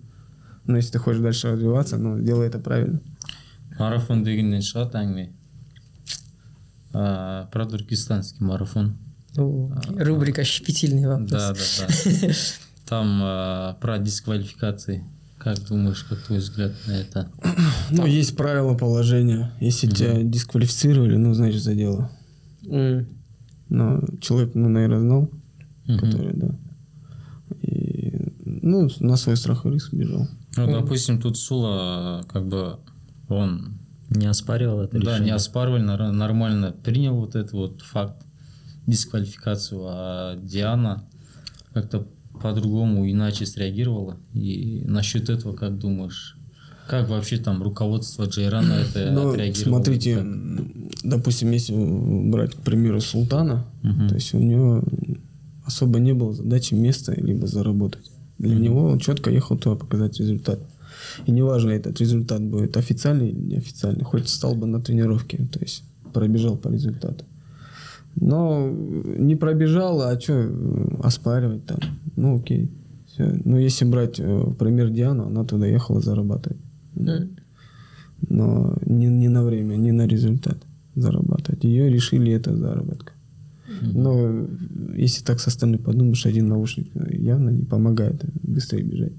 [0.67, 3.01] Но если ты хочешь дальше развиваться, ну, делай это правильно.
[3.79, 5.29] Марафон дегеннен шығады әңгіме
[6.93, 8.97] А, про туркестанский марафон
[9.37, 11.31] ну, рубрика «Щепетильный вопрос».
[11.31, 12.35] да да да
[12.89, 15.05] там а, про дисквалификации
[15.39, 17.31] как думаешь как твой взгляд на это
[17.91, 19.53] Ну, есть правила положения.
[19.61, 22.11] Если тебя дисквалифицировали, ну, значит, за дело.
[22.67, 23.07] М.
[23.69, 25.31] Но человек, ну, наверное, знал,
[25.87, 25.99] Мгм.
[25.99, 26.55] который, да.
[27.63, 28.13] И,
[28.45, 30.27] ну, на свой страх и риск бежал.
[30.57, 32.79] Ну, допустим, тут Сула, как бы,
[33.29, 33.79] он
[34.11, 35.35] Не оспаривал это Да, не решение?
[35.35, 38.25] оспаривали, нар- нормально принял вот этот вот факт,
[38.87, 41.05] дисквалификацию, а Диана
[41.75, 42.07] как-то
[42.41, 44.17] по-другому, иначе среагировала.
[44.35, 46.37] И насчет этого, как думаешь,
[46.89, 49.77] как вообще там руководство Джейрана на это Ну, отреагировало?
[49.77, 50.27] смотрите, Как?
[51.05, 51.75] допустим, если
[52.31, 54.09] брать, к примеру, Султана, Мгм.
[54.09, 54.83] то есть у него
[55.67, 58.11] особо не было задачи места либо заработать.
[58.39, 60.61] Для него он четко ехал туда показать результат.
[61.27, 65.83] И неважно, этот результат будет официальный или неофициальный, хоть стал бы на тренировке, то есть
[66.15, 67.25] пробежал по результату.
[68.21, 70.51] Но не пробежал, а что
[71.03, 71.79] оспаривать там?
[72.19, 72.71] Ну окей.
[73.07, 73.33] Всё.
[73.45, 76.59] Ну если брать э, пример Диану, она туда ехала зарабатывать.
[78.29, 80.59] Но не, не на время, не на результат
[80.97, 81.65] зарабатывать.
[81.65, 83.13] Ее решили это заработка.
[83.81, 84.49] Но
[84.97, 89.13] если так со стороны подумаешь, один наушник явно не помогает быстрее бежать.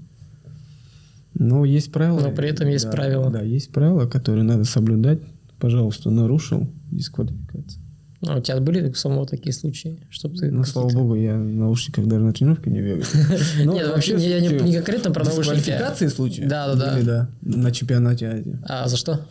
[1.32, 2.20] Но есть правила.
[2.20, 3.30] Но при этом есть Да, правила.
[3.30, 5.20] Да, есть правила, которые надо соблюдать.
[5.58, 7.82] Пожалуйста, нарушил, дисквалификация.
[8.26, 10.50] А у тебя были самого такие случаи, чтобы ты...
[10.50, 13.04] Ну, слава богу, я наушниках даже на тренировке не бегаю.
[13.64, 15.56] Но Нет, вообще я не, конкретно про наушники.
[15.56, 16.42] Дисквалификации случаи?
[16.42, 17.30] Да, да, да.
[17.40, 18.58] На чемпионате Азии.
[18.64, 19.26] А за что?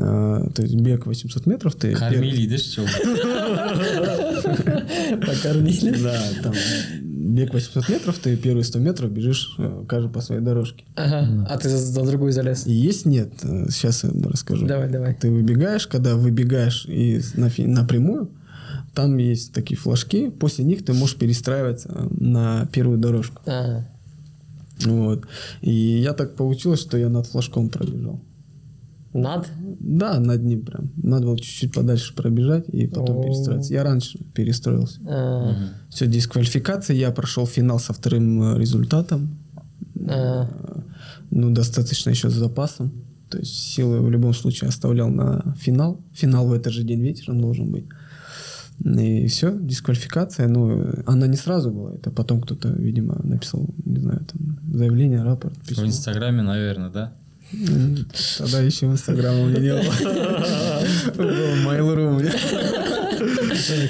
[0.00, 1.94] А, То есть бег 800 метров ты...
[1.94, 2.82] Кормили, да, что?
[5.26, 6.00] Покормили.
[6.00, 6.54] Да, там
[7.28, 10.84] бег 800 метров, ты первые 100 метров бежишь э, каждый по своей дорожке.
[10.96, 11.46] Ага.
[11.48, 12.66] А ты за, за другую залез?
[12.66, 14.66] Есть нет, сейчас я расскажу.
[14.66, 15.14] Давай, давай.
[15.14, 18.30] Ты выбегаешь, когда выбегаешь и на, напрямую,
[18.94, 23.42] там есть такие флажки, после них ты можешь перестраиваться на первую дорожку.
[23.46, 23.88] Ага.
[24.84, 25.24] Вот.
[25.60, 28.20] И я так получилось, что я над флажком пробежал.
[29.22, 29.46] Над?
[29.80, 30.90] Да, над ним прям.
[30.96, 33.22] Надо было чуть-чуть подальше пробежать и потом О.
[33.22, 33.72] перестроиться.
[33.72, 35.00] Я раньше перестроился.
[35.06, 35.54] А,
[35.88, 36.96] Все, дисквалификация.
[36.96, 39.38] Я прошел финал со вторым э, результатом.
[40.08, 40.48] а.
[40.48, 40.80] Э,
[41.30, 42.90] Ну, достаточно еще с запасом.
[43.30, 46.00] То есть силы в любом случае оставлял на финал.
[46.14, 47.84] Финал в этот же день вечером должен быть.
[48.84, 50.48] И все, дисквалификация.
[50.48, 51.94] Ну, она не сразу была.
[51.94, 55.84] Это потом кто-то, видимо, написал, не знаю, там, заявление, рапорт, В письмо.
[55.86, 57.12] Инстаграме, наверное, да?
[58.38, 59.92] Тогда еще инстаграма у меня не было.
[61.16, 62.32] Был Mail.ru у меня.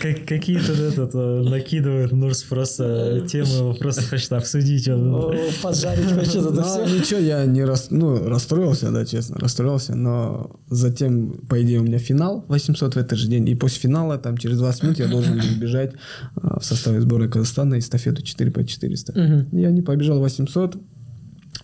[0.00, 4.88] Как, какие тут этот, э, накидывают Нурс просто темы, просто хочет обсудить.
[4.88, 5.34] он.
[5.62, 6.98] Поджарить хочет это Ну, все.
[6.98, 7.88] ничего, я не рас...
[7.90, 13.18] ну, расстроился, да, честно, расстроился, но затем, по идее, у меня финал 800 в этот
[13.18, 15.92] же день, и после финала, там, через 20 минут я должен был бежать
[16.36, 19.12] а, в составе сборной Казахстана эстафету 4 по 400.
[19.20, 19.48] Мгм.
[19.52, 20.76] Я не побежал 800,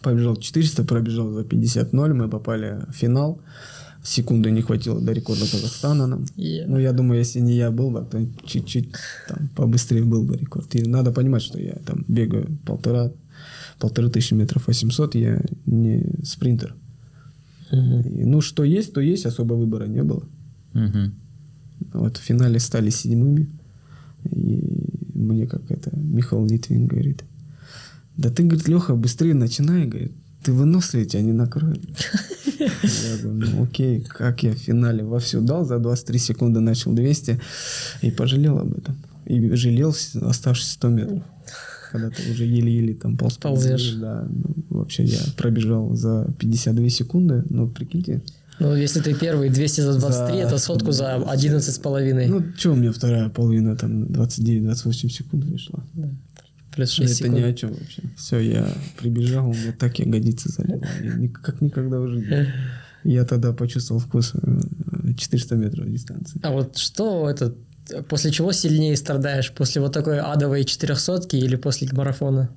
[0.05, 3.41] побежал 400, пробежал за 50-0, мы попали в финал.
[4.03, 6.27] Секунды не хватило до рекорда Казахстана нам.
[6.37, 6.67] Е.
[6.69, 8.89] Ну, я думаю, если не я был бы, то чуть-чуть
[9.29, 10.75] там побыстрее был бы рекорд.
[10.75, 13.11] И надо понимать, что я там бегаю полтора,
[13.79, 16.75] полторы тысячи метров 800, я не спринтер.
[17.73, 18.01] Мгм.
[18.01, 20.23] И, ну, что есть, то есть, особо выбора не было.
[20.75, 21.15] Мгм.
[21.95, 23.49] Вот в финале стали седьмыми.
[24.31, 24.63] И
[25.15, 27.25] мне как это Михаил Литвин говорит,
[28.17, 30.12] да ты, говорит, Леха, быстрее начинай, говорит,
[30.43, 31.81] ты выносливый, тебя не накроет.
[32.59, 37.41] Я говорю, ну окей, как я в финале вовсю дал, за 23 секунды начал 200
[38.03, 38.97] и пожалел об этом.
[39.27, 41.23] И жалел оставшиеся 100 метров.
[41.93, 43.35] Когда ты уже еле-еле там полз.
[43.37, 43.95] по Ползешь.
[43.95, 48.21] Да, ну, вообще я пробежал за 52 секунды, ну прикиньте,
[48.61, 52.27] Ну, если ты первый 200 за 23, За- это сотку за 11 с половиной.
[52.27, 55.85] Ну, что у меня вторая половина, там, 29-28 секунд вышла.
[56.75, 57.53] Плюс 6 Это ни секунд.
[57.53, 58.03] о чем вообще.
[58.16, 58.68] Все, я
[58.99, 60.51] прибежал, у меня так ягодицы
[61.18, 62.47] ни- как никогда в жизни.
[63.05, 64.61] Я тогда почувствовал вкус э,
[65.16, 66.41] 400 метров дистанции.
[66.43, 67.55] А вот что это,
[68.09, 69.53] после чего сильнее страдаешь?
[69.53, 72.51] После вот такой адовой 400 или после марафона?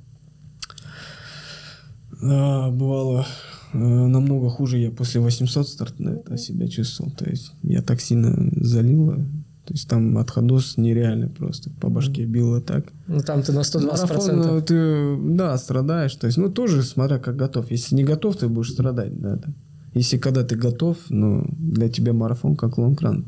[2.24, 3.28] А, бывало
[3.74, 7.12] э, намного хуже я после 800 старта себя чувствовал.
[7.12, 9.24] То есть я так сильно залило.
[9.68, 11.70] То есть там отходос нереальный просто.
[11.82, 12.86] По башке било так.
[13.08, 13.86] Ну, там ты на 120%.
[13.86, 16.16] Марафон, ну, ты, да, страдаешь.
[16.16, 17.70] То есть, ну, тоже смотря как готов.
[17.70, 19.36] Если не готов, ты будешь страдать, да.
[19.36, 19.50] да.
[19.94, 23.26] Если когда ты готов, ну, для тебя марафон как лонг-ран.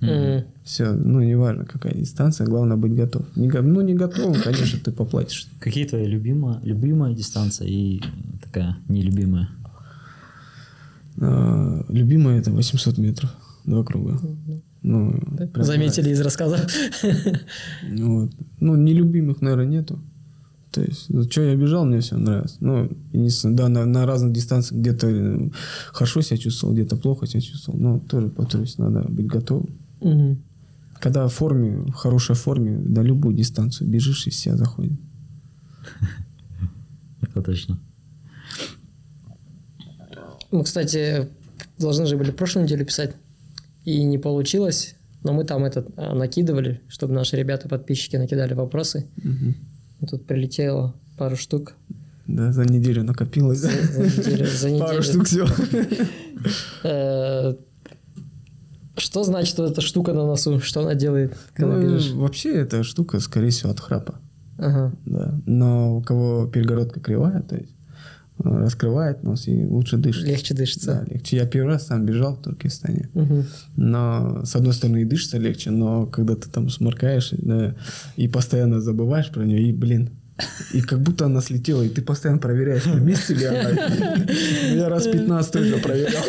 [0.00, 0.44] М.
[0.64, 3.24] Все, ну, неважно, какая дистанция, главное быть готов.
[3.36, 5.46] Не, ну, не готов, конечно, ты поплатишь.
[5.60, 8.02] Какие твои любимая, любимая дистанция и
[8.42, 9.48] такая нелюбимая?
[11.20, 13.30] А, любимая это 800 метров,
[13.64, 14.18] два круга.
[14.82, 15.12] Ну,
[15.52, 16.56] прям Заметили из рассказа.
[16.56, 17.40] нравится.
[17.98, 18.30] Вот.
[18.60, 20.00] Ну, нелюбимых, наверное, нету.
[20.70, 22.56] То есть, ну, что я бежал, мне все нравилось.
[22.60, 25.50] Ну, единственное, да, на, на разных дистанциях где-то э,
[25.92, 27.78] хорошо себя чувствовал, где-то плохо себя чувствовал.
[27.78, 29.70] Но тоже, повторюсь, надо быть готовым.
[30.00, 30.42] Мгм.
[31.00, 34.98] Когда в форме, в хорошей форме, на любую дистанцию бежишь, и все заходят.
[37.22, 37.78] Это точно.
[40.50, 41.28] Мы, кстати,
[41.78, 43.14] должны же были прошлую неделю писать,
[43.96, 44.94] и не получилось.
[45.24, 49.06] Но мы там этот а, накидывали, чтобы наши ребята-подписчики накидали вопросы.
[50.00, 51.74] И Тут прилетело пару штук.
[52.26, 53.58] Да, за неделю накопилось.
[53.58, 54.46] За, за неделю.
[54.46, 55.02] за Пару неделю.
[55.02, 55.46] штук все.
[56.84, 57.54] Э,
[58.96, 60.60] Что значит вот эта штука на носу?
[60.60, 62.10] Что она делает, когда бежишь?
[62.12, 64.20] Ну, вообще эта штука, скорее всего, от храпа.
[64.58, 64.92] Ага.
[65.06, 65.40] Да.
[65.46, 67.72] Но у кого перегородка кривая, то есть
[68.38, 70.26] раскрывает нос и лучше дышит.
[70.26, 71.06] Легче Да, дышится.
[71.10, 71.36] легче.
[71.36, 73.08] Я первый раз сам бежал в Туркестане.
[73.14, 73.44] Мгм.
[73.76, 77.74] Но, с одной стороны, и дышится легче, но когда ты там сморкаешь да,
[78.16, 80.10] и постоянно забываешь про нее, и, блин,
[80.72, 83.70] и как будто она слетела, и ты постоянно проверяешь, на месте ли она.
[84.74, 86.22] Я раз 15 тоже проверял.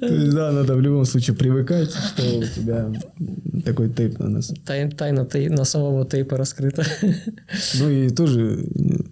[0.00, 2.90] То есть, да, надо в любом случае привыкать, что у тебя
[3.64, 4.54] такой тейп на носу.
[4.64, 6.84] Тай- Тайна тей- носового тейпа раскрыта.
[7.78, 8.66] Ну и тоже,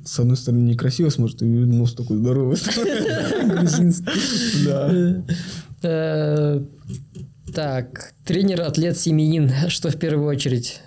[0.04, 2.56] с одной стороны, некрасиво смотрит, и нос такой здоровый.
[4.64, 5.22] Да.
[5.82, 6.60] Э,
[7.54, 9.50] Так, тренер, атлет, семьянин.
[9.68, 10.80] Что в первую очередь?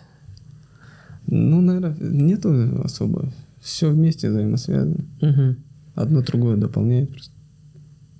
[1.28, 3.32] Ну, наверное, нету особо.
[3.61, 5.05] Все вместе взаимосвязано.
[5.21, 5.57] Мгм.
[5.95, 7.34] Одно другое дополняет просто.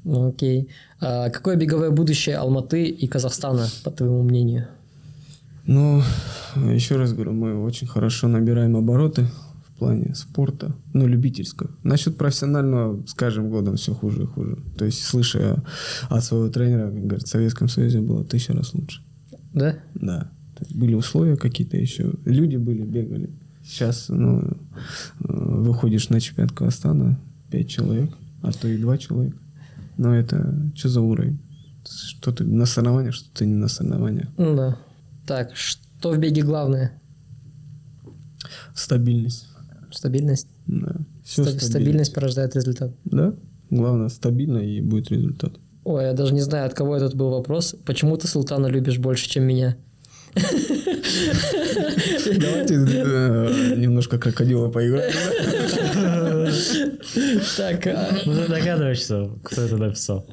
[0.03, 0.69] Ну, окей.
[0.99, 4.67] А Какое беговое будущее Алматы и Казахстана, по твоему мнению?
[5.65, 6.01] Ну,
[6.71, 9.27] еще раз говорю, мы очень хорошо набираем обороты
[9.65, 11.71] в плане спорта, ну, любительского.
[11.83, 14.57] Насчет профессионального с каждым годом все хуже и хуже.
[14.77, 15.63] То есть, слыша
[16.09, 19.01] от своего тренера, как говорят, в Советском Союзе было тысяча раз лучше.
[19.53, 19.77] Да?
[19.95, 20.31] Да.
[20.72, 22.14] Были условия какие-то еще.
[22.26, 23.30] Люди были, бегали.
[23.64, 24.53] Сейчас, ну, э,
[25.28, 28.11] выходишь на чемпионат Казахстана, пять человек,
[28.41, 29.38] а то и два человека.
[29.97, 31.39] Но это что за уровень?
[31.86, 34.28] Что ты на соревнованиях, что ты не на соревнованиях.
[34.38, 34.78] Ну Да.
[35.26, 36.99] Так, что в беге главное?
[38.74, 39.47] Стабильность.
[39.91, 40.47] Стабильность?
[40.68, 40.95] Да.
[41.24, 42.91] Всё Ста- стабильность порождает результат.
[43.05, 43.34] Да.
[43.70, 45.53] Главное, стабильно и будет результат.
[45.84, 47.76] Ой, я даже не знаю, от кого этот был вопрос.
[47.86, 49.76] Почему ты Султана любишь больше, чем меня?
[52.38, 55.13] Давайте э, немножко крокодила поиграем.
[57.57, 60.25] Так, а, Ну, ты догадываешься, кто это написал?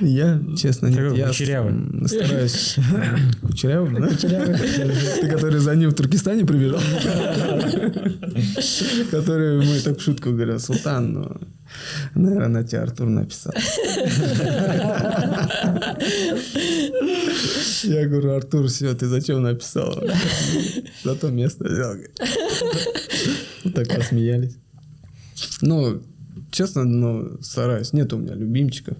[0.00, 0.96] Я, честно, нет.
[0.96, 2.08] Такой Я кучерявый.
[2.08, 2.76] стараюсь...
[3.42, 4.08] Кучерявый, да?
[4.08, 6.80] Ты, который за ним в Туркестане прибежал?
[9.10, 11.36] Который мы так в шутку говорят, Султан, ну,
[12.14, 13.52] наверное, на тебя Артур написал.
[17.84, 20.02] Я говорю, Артур, все, ты зачем написал?
[21.02, 21.94] Зато место взял.
[23.74, 24.56] Так посмеялись.
[25.60, 26.02] Ну,
[26.50, 27.92] честно, ну, стараюсь.
[27.92, 28.96] Нет у меня любимчиков.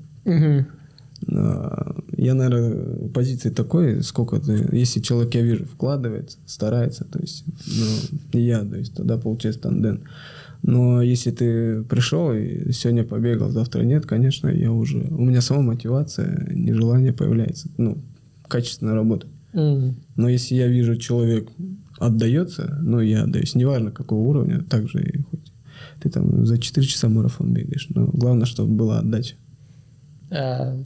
[1.33, 7.45] А, Я, наверное, позиции такой, сколько ты, если человек, я вижу, вкладывается, старается, то есть,
[7.67, 10.03] ну, и я, то есть, тогда получается тандем.
[10.63, 15.63] Но если ты пришел и сегодня побегал, завтра нет, конечно, я уже, у меня сама
[15.63, 17.99] мотивация, нежелание появляется, ну,
[18.49, 19.31] качественно работать.
[19.53, 19.97] М.
[20.17, 21.49] Но если я вижу, человек
[21.99, 25.53] отдается, ну, я отдаюсь, неважно какого уровня, так же и хоть
[26.01, 29.37] ты там за 4 часа марафон бегаешь, но главное, чтобы была отдача.
[30.31, 30.77] А,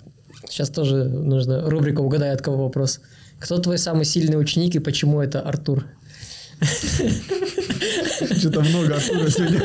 [0.46, 3.00] Сейчас тоже нужно рубрика «Угадай, от кого вопрос».
[3.38, 5.86] Кто твой самый сильный ученик и почему это Артур?
[8.38, 9.60] Что-то много Артура сегодня.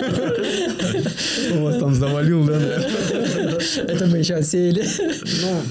[1.57, 2.59] У вас там завалил, да?
[3.88, 4.86] Это мы еще отсеяли.
[5.41, 5.61] Ну,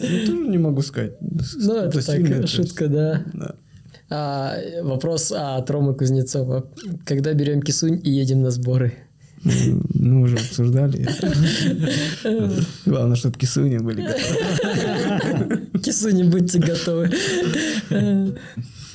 [0.00, 1.12] ну, тоже не могу сказать.
[1.20, 3.22] Ну, это так, шутка, да.
[3.32, 3.54] Да.
[4.08, 6.68] А, вопрос от Ромы Кузнецова.
[7.04, 9.05] Когда берем кисунь и едем на сборы?
[9.94, 11.06] Мы уже обсуждали.
[12.84, 15.66] Главное, чтобы кисуни были готовы.
[15.82, 17.10] Кисуни, будьте готовы.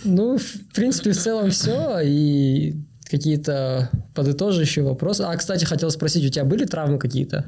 [0.03, 1.99] Ну, в принципе, в целом все.
[2.03, 2.75] И
[3.11, 5.23] какие-то подытоживающие вопросы.
[5.23, 7.45] А, кстати, хотел спросить, у тебя были травмы какие-то?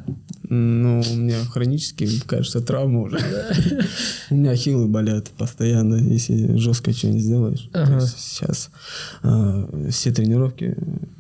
[0.50, 3.18] Ну, у меня хронические, кажется, травмы уже.
[4.30, 7.70] У меня ахиллы болят постоянно, если жестко что-нибудь сделаешь.
[8.18, 8.70] Сейчас
[9.24, 10.76] а, все тренировки,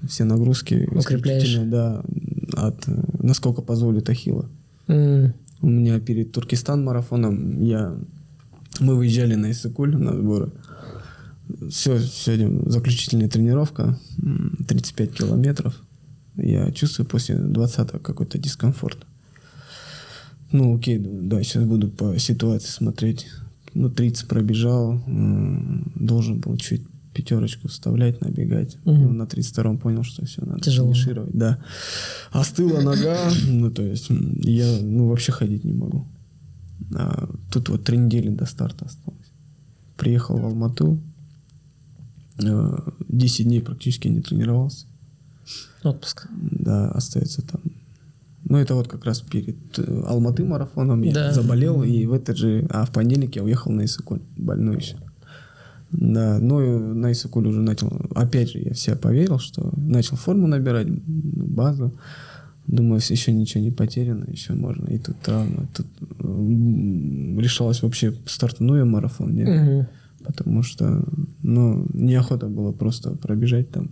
[0.07, 1.55] все нагрузки Укрепляешь.
[1.63, 2.03] да,
[2.53, 2.83] от
[3.23, 4.49] насколько позволит ахилла.
[4.87, 7.95] У меня перед Туркестан марафоном я
[8.79, 10.51] мы выезжали на Иссыкуль на сборы.
[11.69, 15.81] Все, сегодня заключительная тренировка, м, 35 километров.
[16.35, 19.05] Я чувствую после 20 какой-то дискомфорт.
[20.51, 23.27] Ну, окей, да, сейчас буду по ситуации смотреть.
[23.73, 26.83] Ну, 30 пробежал, должен был чуть
[27.13, 28.77] пятерочку вставлять, набегать.
[28.85, 29.01] Мгм.
[29.01, 30.91] Ну, на 32-м понял, что все, надо Тяжело.
[30.93, 31.31] финишировать.
[31.33, 31.59] Да.
[32.31, 33.17] Остыла нога,
[33.47, 36.07] ну, то есть я, ну, вообще ходить не могу.
[36.95, 39.19] А тут вот три недели до старта осталось.
[39.97, 40.99] приехал в Алмату,
[43.09, 44.85] 10 дней практически не тренировался.
[45.83, 46.27] Отпуск.
[46.31, 47.61] Да, остается там.
[48.45, 51.31] Ну, это вот как раз перед э, Алматы марафоном я Да.
[51.33, 54.95] заболел, и в этот же, а в понедельник я уехал на Исыкуль, больной еще.
[55.91, 60.17] Да, но и на Исыкуль уже начал, опять же, я в себя поверил, что начал
[60.17, 61.93] форму набирать, базу.
[62.67, 64.87] Думаю, еще ничего не потеряно, еще можно.
[64.87, 65.67] И тут травма.
[65.75, 65.87] Тут
[67.39, 69.49] решалось вообще, стартану я марафон, нет.
[69.49, 69.87] Мгм.
[70.25, 71.03] Потому что,
[71.43, 73.91] ну, неохота было просто пробежать там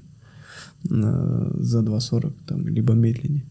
[0.90, 3.44] на- за 2.40, там, либо медленнее.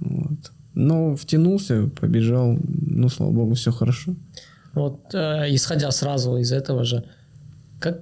[0.00, 0.52] Вот.
[0.74, 2.58] Но втянулся, побежал,
[2.90, 4.14] ну, слава богу, все хорошо.
[4.74, 7.04] Вот э, исходя сразу из этого же,
[7.80, 8.00] как,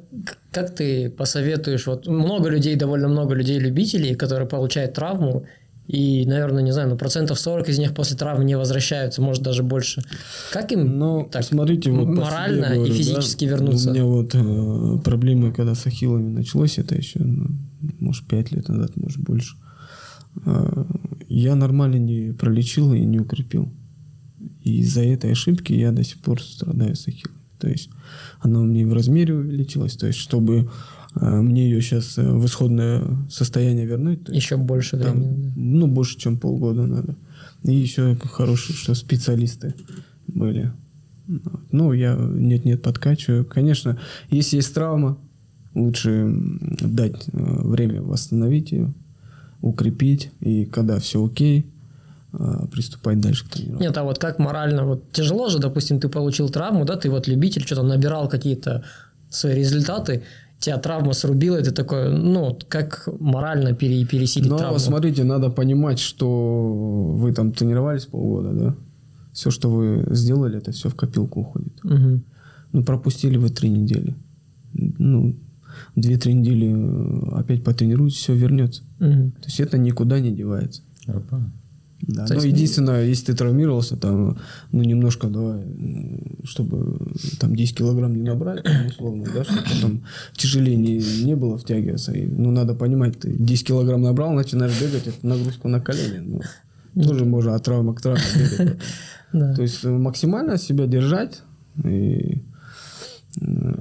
[0.51, 5.45] как ты посоветуешь, вот много людей, довольно много людей-любителей, которые получают травму,
[5.93, 9.62] и, наверное, не знаю, ну, процентов 40 из них после травмы не возвращаются, может, даже
[9.62, 10.03] больше.
[10.51, 13.90] Как им Но так, смотрите, вот морально себе и говорю, физически да, вернуться?
[13.90, 17.51] У меня вот э, проблемы, когда с ахиллами началось, это еще, ну,
[18.01, 19.55] может, 5 лет назад, может, больше.
[20.47, 20.84] Э,
[21.28, 23.70] я нормально не пролечил и не укрепил.
[24.62, 27.38] И из-за этой ошибки я до сих пор страдаю с ахиллами.
[27.59, 27.90] То есть
[28.40, 29.95] она у меня в размере увеличилась.
[29.97, 30.70] То есть чтобы
[31.15, 35.47] мне ее сейчас в исходное состояние вернуть, то есть еще больше там, времени?
[35.49, 35.53] да?
[35.57, 37.17] ну, больше, чем полгода надо.
[37.65, 39.75] И еще хорошие, что специалисты
[40.27, 40.73] были.
[41.71, 43.45] Ну, я нет-нет подкачиваю.
[43.45, 43.99] Конечно,
[44.31, 45.19] если есть травма,
[45.75, 46.31] лучше
[46.81, 48.93] дать э, время восстановить ее,
[49.61, 50.31] укрепить.
[50.41, 51.67] И когда все окей,
[52.33, 53.85] э, приступать дальше к тренировке.
[53.85, 57.29] Нет, а вот как морально, вот тяжело же, допустим, ты получил травму, да, ты вот
[57.29, 58.85] любитель, что-то набирал какие-то
[59.31, 60.25] свои результаты,
[60.63, 64.79] тебя травма срубила, и ты такой, ну, как морально пере- пересилить Но травму?
[64.79, 68.75] смотрите, надо понимать, что вы там тренировались полгода, да?
[69.33, 71.73] Все, что вы сделали, это все в копилку уходит.
[71.85, 72.23] Мгм.
[72.73, 74.15] Ну, пропустили вы три недели.
[74.75, 75.35] Ну,
[75.97, 78.83] две-три недели э, опять потренируйтесь, все вернется.
[79.01, 79.33] Мгм.
[79.33, 80.83] То есть это никуда не девается.
[81.07, 81.41] Опа.
[82.03, 82.27] Да.
[82.27, 84.37] То Но есть- единственное, если ты травмировался, там,
[84.73, 85.63] ну, немножко давай,
[86.45, 86.99] чтобы
[87.39, 90.05] там 10 килограмм не набрать, там, условно, да, чтобы потом
[90.37, 92.13] тяжелее не, не было втягиваться.
[92.13, 96.43] И, ну, надо понимать, ты 10 килограмм набрал, начинаешь бегать, это нагрузка на колени.
[96.95, 98.23] Ну, тоже можно от травмы к травме
[98.59, 98.79] бегать.
[99.57, 101.43] То есть э, максимально себя держать
[101.85, 102.43] и
[103.41, 103.75] э,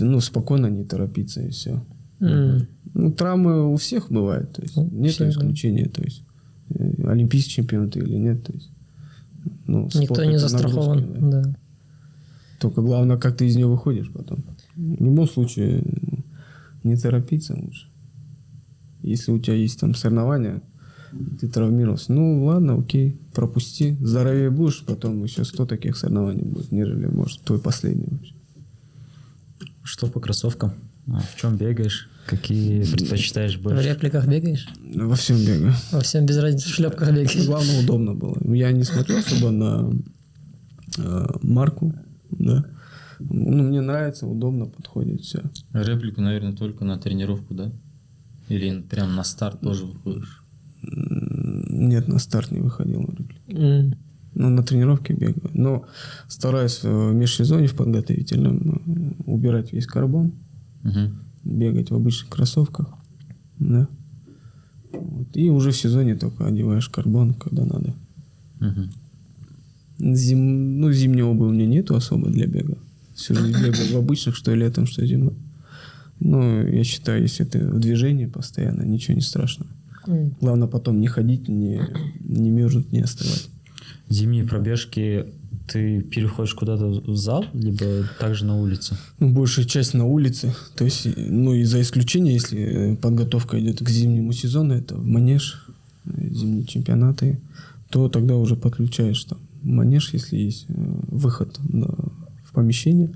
[0.00, 1.82] ну, спокойно не торопиться и все.
[2.20, 6.22] Ну, травмы у всех бывают, то есть нет исключения, то есть
[7.04, 8.70] олимпийский чемпион ты или нет, то есть
[9.66, 10.98] ну, Никто не застрахован.
[10.98, 11.42] нагрузки, да.
[11.42, 11.56] Да.
[12.60, 14.44] Только главное, как ты из нее выходишь потом.
[14.74, 15.82] В любом случае,
[16.82, 17.88] не торопиться лучше.
[19.02, 20.62] Если у тебя есть там соревнования,
[21.40, 23.96] ты травмировался, ну ладно, окей, пропусти.
[24.00, 28.34] Здоровее будешь, потом еще 100 таких соревнований будет, нежели, может, твой последний вообще.
[29.82, 30.72] Что по кроссовкам?
[31.08, 32.08] А, в чем бегаешь?
[32.26, 33.88] Какие предпочитаешь В больше?
[33.88, 34.66] репликах бегаешь?
[34.94, 35.72] Во всем бегаю.
[35.92, 37.46] Во всем без разницы, в шлепках бегаешь?
[37.46, 38.36] Главное, удобно было.
[38.54, 39.92] Я не смотрел особо на
[40.98, 41.94] э, марку,
[42.30, 42.64] да.
[43.20, 45.42] Ну, мне нравится, удобно подходит все.
[45.72, 47.72] Реплику, наверное, только на тренировку, да?
[48.48, 50.42] Или прям на старт тоже выходишь?
[50.82, 53.40] Нет, на старт не выходил на реплики.
[53.48, 53.94] М.
[54.34, 55.50] Ну, на тренировке бегаю.
[55.54, 55.86] Но
[56.28, 60.34] стараюсь в межсезонье в подготовительном э, убирать весь карбон,
[60.86, 61.18] Мгм.
[61.44, 62.88] бегать в обычных кроссовках.
[63.58, 63.88] Да.
[64.92, 65.28] Вот.
[65.34, 67.94] И уже в сезоне только одеваешь карбон, когда надо.
[68.60, 68.90] Мгм.
[69.98, 70.80] Зим...
[70.80, 72.78] Ну, зимней обуви у меня нету особо для бега.
[73.14, 75.34] Всю жизнь бегаю в обычных, что летом, что зимой.
[76.20, 79.66] Ну, я считаю, если ты в движении постоянно, ничего не страшно.
[80.40, 81.80] Главное потом не ходить, не,
[82.20, 83.48] не мерзнуть, не остывать.
[84.08, 85.26] Зимние пробежки
[85.66, 88.96] ты переходишь куда-то в зал, либо также на улице?
[89.18, 90.54] Ну, большая часть на улице.
[90.76, 92.60] То есть, ну, и за исключением, если
[92.92, 95.66] э, подготовка идет к зимнему сезону, это в манеж,
[96.04, 97.40] э, зимние чемпионаты,
[97.90, 100.72] то тогда уже подключаешь там манеж, если есть э,
[101.08, 101.86] выход на-
[102.44, 103.12] в помещение.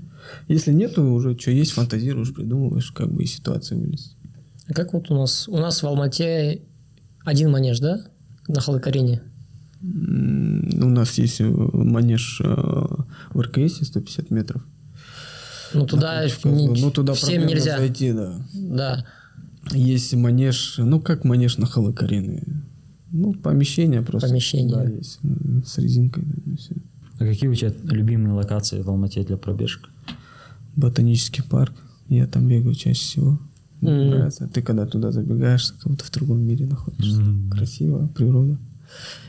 [0.47, 4.15] Если нету, уже что есть, фантазируешь, придумываешь, как бы из ситуации вылезть.
[4.67, 5.47] А как вот у нас?
[5.47, 6.61] У нас в Алмате
[7.25, 8.05] один манеж, да?
[8.47, 9.21] На Халыкарине.
[9.81, 12.45] У нас есть э, манеж э,
[13.33, 14.63] в РКС 150 метров.
[15.73, 17.77] Ну туда, не- ну, туда всем нельзя.
[17.77, 18.35] зайти, да.
[18.53, 19.05] Да.
[19.71, 22.43] Есть манеж, ну как манеж на Халакарине.
[23.11, 24.29] Ну, помещение просто.
[24.29, 24.75] Помещение.
[24.75, 25.19] Да, есть.
[25.65, 26.75] С резинкой, да, и всё.
[27.19, 29.89] А какие у тебя любимые локации в Алмате для пробежек?
[30.75, 31.73] Ботанический парк.
[32.09, 33.39] Я там бегаю чаще всего.
[33.81, 34.09] Мне Мгм.
[34.09, 34.47] нравится.
[34.53, 37.19] Ты когда туда забегаешь, как будто в другом мире находишься.
[37.21, 37.49] Мгм.
[37.49, 38.57] Красиво, природа.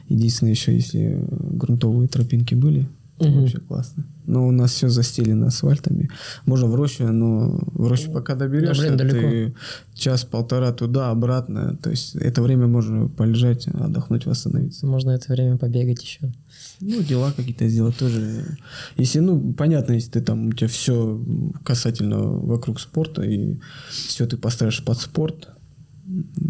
[0.09, 2.88] Единственное, еще если грунтовые тропинки были,
[3.22, 4.05] Это Вообще классно.
[4.26, 6.11] Но у нас все застелено асфальтами.
[6.46, 9.20] Можно в рощу, но в рощу пока доберешься, блин, далеко.
[9.20, 9.55] ты
[9.94, 11.76] час-полтора туда, обратно.
[11.76, 14.86] То есть это время можно полежать, отдохнуть, восстановиться.
[14.86, 16.32] Можно это время побегать еще.
[16.80, 18.57] Ну, дела какие-то сделать тоже.
[18.96, 21.20] Если, ну, понятно, если ты там, у тебя все
[21.64, 23.59] касательно вокруг спорта, и
[23.90, 25.48] все ты поставишь под спорт,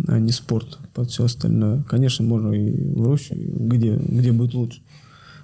[0.08, 1.82] а не спорт под все остальное.
[1.84, 4.80] Конечно, можно и в рощу, и где, где будет лучше.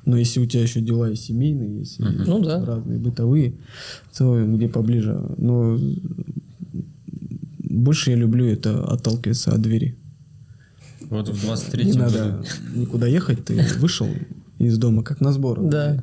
[0.05, 2.65] Но если у тебя еще дела и семейные, есть, и Ну да.
[2.65, 3.55] разные бытовые,
[4.17, 5.21] то где поближе.
[5.37, 5.79] Но
[7.59, 9.97] больше я люблю это отталкиваться от двери.
[11.11, 12.45] Вот в Не 23-м надо году.
[12.81, 14.09] никуда ехать, ты вышел
[14.59, 15.61] из дома, как на сбор.
[15.69, 16.03] Да.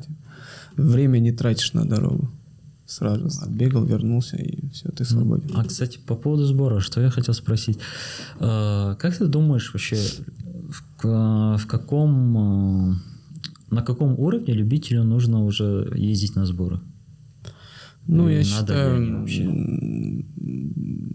[0.76, 2.30] Время не тратишь на дорогу.
[2.86, 5.50] Сразу отбегал, вернулся, и все, ты свободен.
[5.54, 7.78] А, кстати, по поводу сбора, что я хотел спросить.
[8.38, 10.82] Э, Как ты думаешь вообще, в,
[11.58, 12.94] в каком, э,
[13.70, 16.80] на каком уровне любителю нужно уже ездить на сборы?
[18.06, 19.42] Ну, Или я считаю, вообще?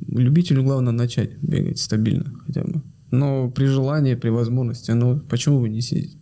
[0.09, 2.81] любителю главное начать бегать стабильно хотя бы.
[3.11, 6.17] Но при желании, при возможности, ну, почему бы не съездить?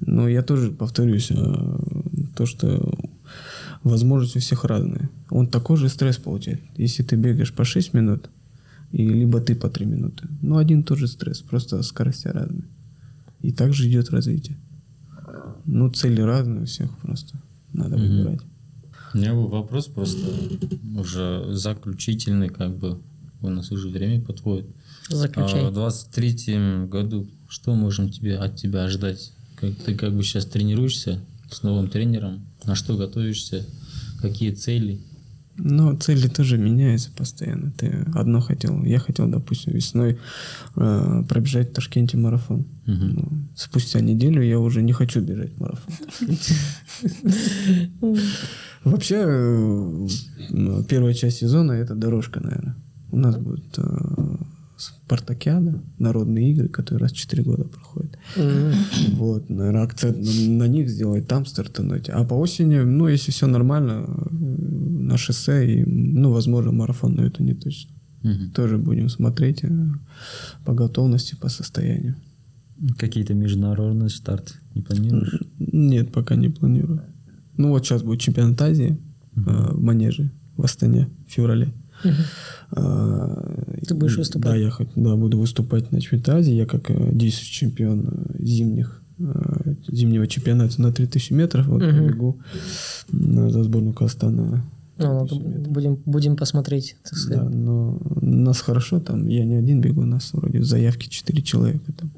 [0.00, 1.34] Но я тоже повторюсь, э,
[2.36, 2.94] то, что
[3.82, 5.08] возможности у всех разные.
[5.30, 6.60] Он такой же стресс получает.
[6.76, 8.28] Если ты бегаешь по 6 минут,
[8.92, 10.28] и либо ты по 3 минуты.
[10.42, 12.64] Ну, один и тот же стресс, просто скорости разные.
[13.40, 14.56] И также идет развитие.
[15.64, 17.40] Ну, цели разные у всех просто.
[17.72, 18.08] Надо Мгм.
[18.08, 18.40] выбирать.
[19.14, 20.26] У меня был вопрос просто
[20.96, 23.00] уже заключительный, как бы
[23.42, 24.66] у нас уже время подходит.
[25.10, 25.68] А Заключай.
[25.68, 29.32] в 23 году что можем тебе от тебя ожидать?
[29.56, 31.20] Как, ты как бы сейчас тренируешься
[31.50, 32.46] с новым тренером?
[32.64, 33.66] На что готовишься?
[34.20, 35.00] Какие цели?
[35.62, 37.70] Но цели тоже меняются постоянно.
[37.72, 38.82] Ты одно хотел.
[38.84, 40.18] Я хотел, допустим, весной
[40.76, 42.66] э, пробежать в Ташкенте марафон.
[42.86, 45.94] Ну, спустя неделю я уже не хочу бежать марафон.
[48.84, 50.08] Вообще, э,
[50.88, 52.76] первая часть сезона это дорожка, наверное.
[53.12, 54.36] У нас будет э,
[55.10, 58.16] спартакиада, народные игры, которые раз в 4 года проходят.
[58.36, 58.72] М.
[59.14, 62.08] Вот, наверное, акцент на, на них сделать, там стартануть.
[62.08, 64.34] А по осени, ну, если все нормально, э,
[65.10, 67.90] на шоссе, и, ну, возможно, марафон, но это не точно.
[68.22, 68.50] Мгм.
[68.50, 69.68] Тоже будем смотреть э,
[70.64, 72.14] по готовности, по состоянию.
[72.96, 75.40] Какие-то международные старты не планируешь?
[75.58, 77.02] Нет, пока не планирую.
[77.56, 78.96] Ну, вот сейчас будет чемпионат Азии
[79.34, 81.72] э, в Манеже в Астане в феврале.
[82.72, 84.50] А, Ты будешь и- выступать?
[84.52, 86.56] Да, я да, буду выступать на чемпионате.
[86.56, 91.96] Я как э, действующий чемпион э, зимних э, зимнего чемпионата на 3000 метров вот Мгм.
[91.98, 92.38] побегу
[93.12, 94.64] м, за сборную Казахстана.
[94.98, 95.72] Ну, надо 3000 метров.
[95.72, 96.96] будем, будем посмотреть.
[97.02, 97.42] так сказать.
[97.50, 99.26] Да, но нас хорошо там.
[99.28, 102.10] Я не один бегу, у нас вроде в заявке 4 человека там.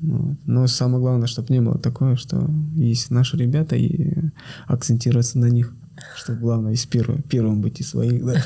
[0.00, 0.36] Вот.
[0.46, 4.14] Но самое главное, чтобы не было такое, что есть наши ребята и
[4.66, 5.74] акцентироваться на них.
[6.16, 8.42] Чтобы главное из первого, первым быть из своих, да.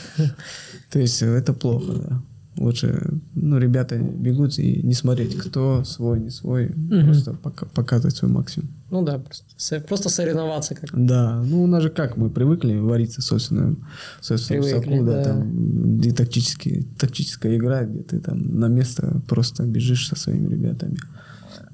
[0.91, 2.23] То есть э, это плохо, да.
[2.57, 6.75] Лучше, ну, ребята бегут и не смотреть, кто свой, не свой,
[7.05, 8.69] просто пока- показывать свой максимум.
[8.91, 10.91] Ну да, просто, просто соревноваться как.
[10.93, 13.87] Да, ну у нас же как, мы привыкли вариться в собственном,
[14.21, 15.25] в собственном Привыкли, соку, да, да.
[15.25, 20.99] там, и тактически, тактическая игра, где ты там на место просто бежишь со своими ребятами.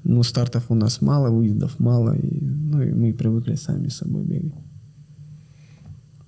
[0.03, 4.23] Ну, стартов у нас мало, выездов мало, и, ну, и мы привыкли сами с собой
[4.23, 4.53] бегать.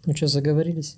[0.09, 0.97] Ну что, заговорились?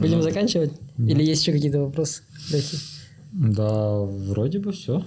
[0.00, 0.72] Будем заканчивать?
[0.96, 2.22] Или есть еще какие-то вопросы?
[3.32, 5.04] Да, вроде бы все.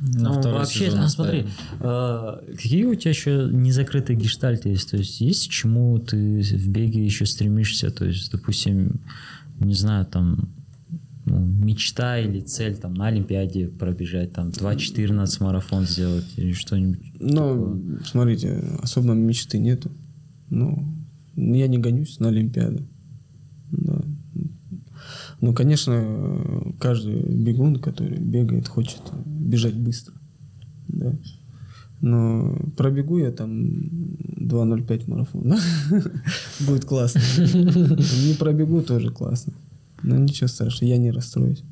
[0.00, 1.46] На Ну, вообще, сезон а, смотри,
[1.78, 4.90] а, какие у тебя еще незакрытые гештальты есть?
[4.90, 7.92] То есть есть к чему ты в беге еще стремишься?
[7.92, 9.00] То есть, допустим,
[9.60, 10.52] не знаю, там
[11.24, 17.12] ну, мечта или цель там на Олимпиаде пробежать, там 2.14 марафон сделать или что-нибудь.
[17.20, 19.92] Ну, смотрите, особо мечты нету.
[20.50, 20.86] Ну,
[21.36, 22.86] я не гонюсь на Олимпиаду.
[23.70, 24.02] Да.
[25.40, 30.14] Ну, конечно, каждый бегун, который бегает, хочет бежать быстро.
[30.88, 31.14] Да.
[32.00, 33.78] Но пробегу я там
[34.36, 35.54] 2.05 марафон.
[36.66, 37.20] Будет классно.
[37.44, 39.52] Не пробегу тоже классно.
[40.02, 41.62] Но ничего страшного, я не расстроюсь.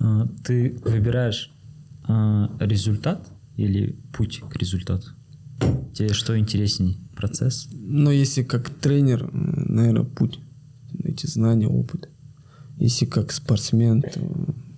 [0.00, 1.50] А, Ты выбираешь
[2.06, 3.26] а, результат
[3.56, 5.08] или путь к результату?
[5.94, 6.98] Тебе что интересней?
[7.14, 7.68] Процесс?
[7.72, 10.40] Но если как тренер, наверное, путь,
[11.02, 12.08] эти знания, опыт.
[12.76, 14.20] Если как спортсмен, то,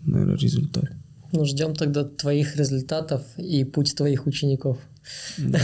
[0.04, 0.84] наверное, результат.
[1.36, 4.78] Ну, ждем тогда твоих результатов и путь твоих учеников.
[5.38, 5.60] Да,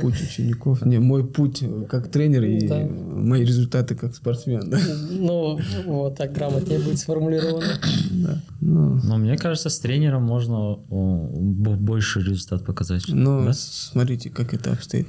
[0.00, 0.84] Путь учеников.
[0.84, 2.80] Не, мой путь э, как тренер и Да.
[2.84, 4.68] мои результаты как спортсмен.
[4.70, 4.78] Да.
[5.10, 7.78] Ну, вот так грамотнее будет сформулировано.
[8.10, 8.42] Да.
[8.60, 13.04] Ну, Но мне кажется, с тренером можно больше результат показать.
[13.08, 13.52] Но да?
[13.52, 15.06] смотрите, как это обстоит.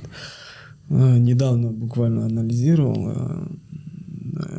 [0.90, 3.48] Э, Недавно буквально анализировал э,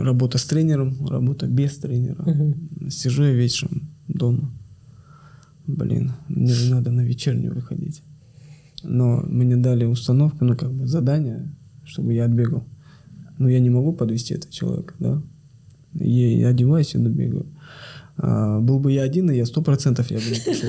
[0.02, 2.20] работа с тренером, работа без тренера.
[2.22, 2.90] Мгм.
[2.90, 4.50] Сижу я вечером дома.
[5.66, 8.02] Блин, мне же надо на вечернюю выходить.
[8.82, 11.54] Но мне дали установку, ну как бы задание,
[11.84, 12.64] чтобы я отбегал.
[13.38, 15.22] Но я не могу подвести этого человека, да.
[15.94, 17.46] Я, я одеваюсь и добегаю.
[18.16, 20.68] А, был бы я один, и я сто процентов я бы не пошел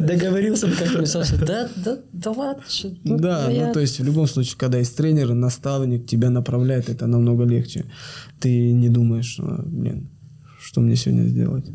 [0.00, 2.62] Договорился бы как-нибудь, Саша, да, да, да ладно,
[3.04, 6.88] ну, Да, я- ну то есть в любом случае, когда есть тренер, наставник тебя направляет,
[6.88, 7.84] это намного легче.
[8.40, 10.08] Ты не думаешь, «А, блин,
[10.58, 11.66] что мне сегодня сделать?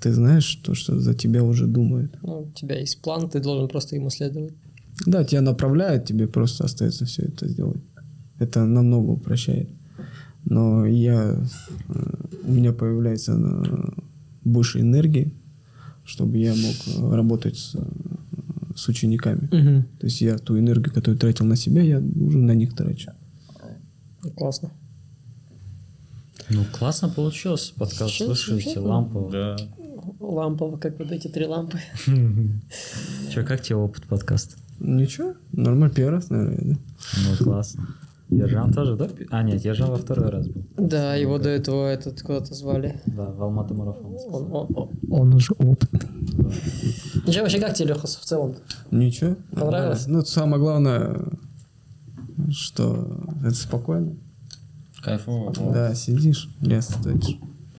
[0.00, 2.18] Ты знаешь то, что за тебя уже думают.
[2.22, 4.54] ну, у тебя есть план, ты должен просто ему следовать.
[5.06, 7.82] Да, тебя направляют, тебе просто остается все это сделать.
[8.38, 9.68] Это намного упрощает.
[10.44, 11.36] Но я,
[11.88, 12.14] э,
[12.44, 14.00] у меня появляется э,
[14.42, 15.34] больше энергии,
[16.04, 17.76] чтобы я мог э, работать с,
[18.74, 19.48] с учениками.
[20.00, 23.10] То есть я ту энергию, которую тратил на себя, я уже на них трачу.
[24.36, 24.70] Классно.
[26.48, 27.72] Ну, классно получилось.
[27.76, 28.34] Подкаст чё?
[28.82, 29.30] лампово.
[29.30, 29.56] Да.
[30.20, 31.78] Лампово, как вот эти три лампы.
[33.32, 34.56] Че, как тебе опыт подкаста?
[34.78, 36.80] Ничего, нормально, первый раз, наверное, да?
[37.28, 37.86] Ну, классно.
[38.30, 39.08] Ержан тоже, да?
[39.30, 40.64] А, нет, Ержан во второй раз был.
[40.78, 43.00] Да, его до этого этот куда-то звали.
[43.06, 44.16] Да, в Алматы марафон.
[44.28, 46.00] Он, он, он- он уже опытный.
[47.26, 48.54] Ничего, вообще как тебе, Леха, в целом?
[48.92, 49.34] Ничего.
[49.52, 50.06] Понравилось?
[50.06, 51.16] Ну, самое главное,
[52.52, 54.14] что это спокойно.
[55.02, 55.52] Кайфово.
[55.72, 57.36] Да, сидишь, лес точишь.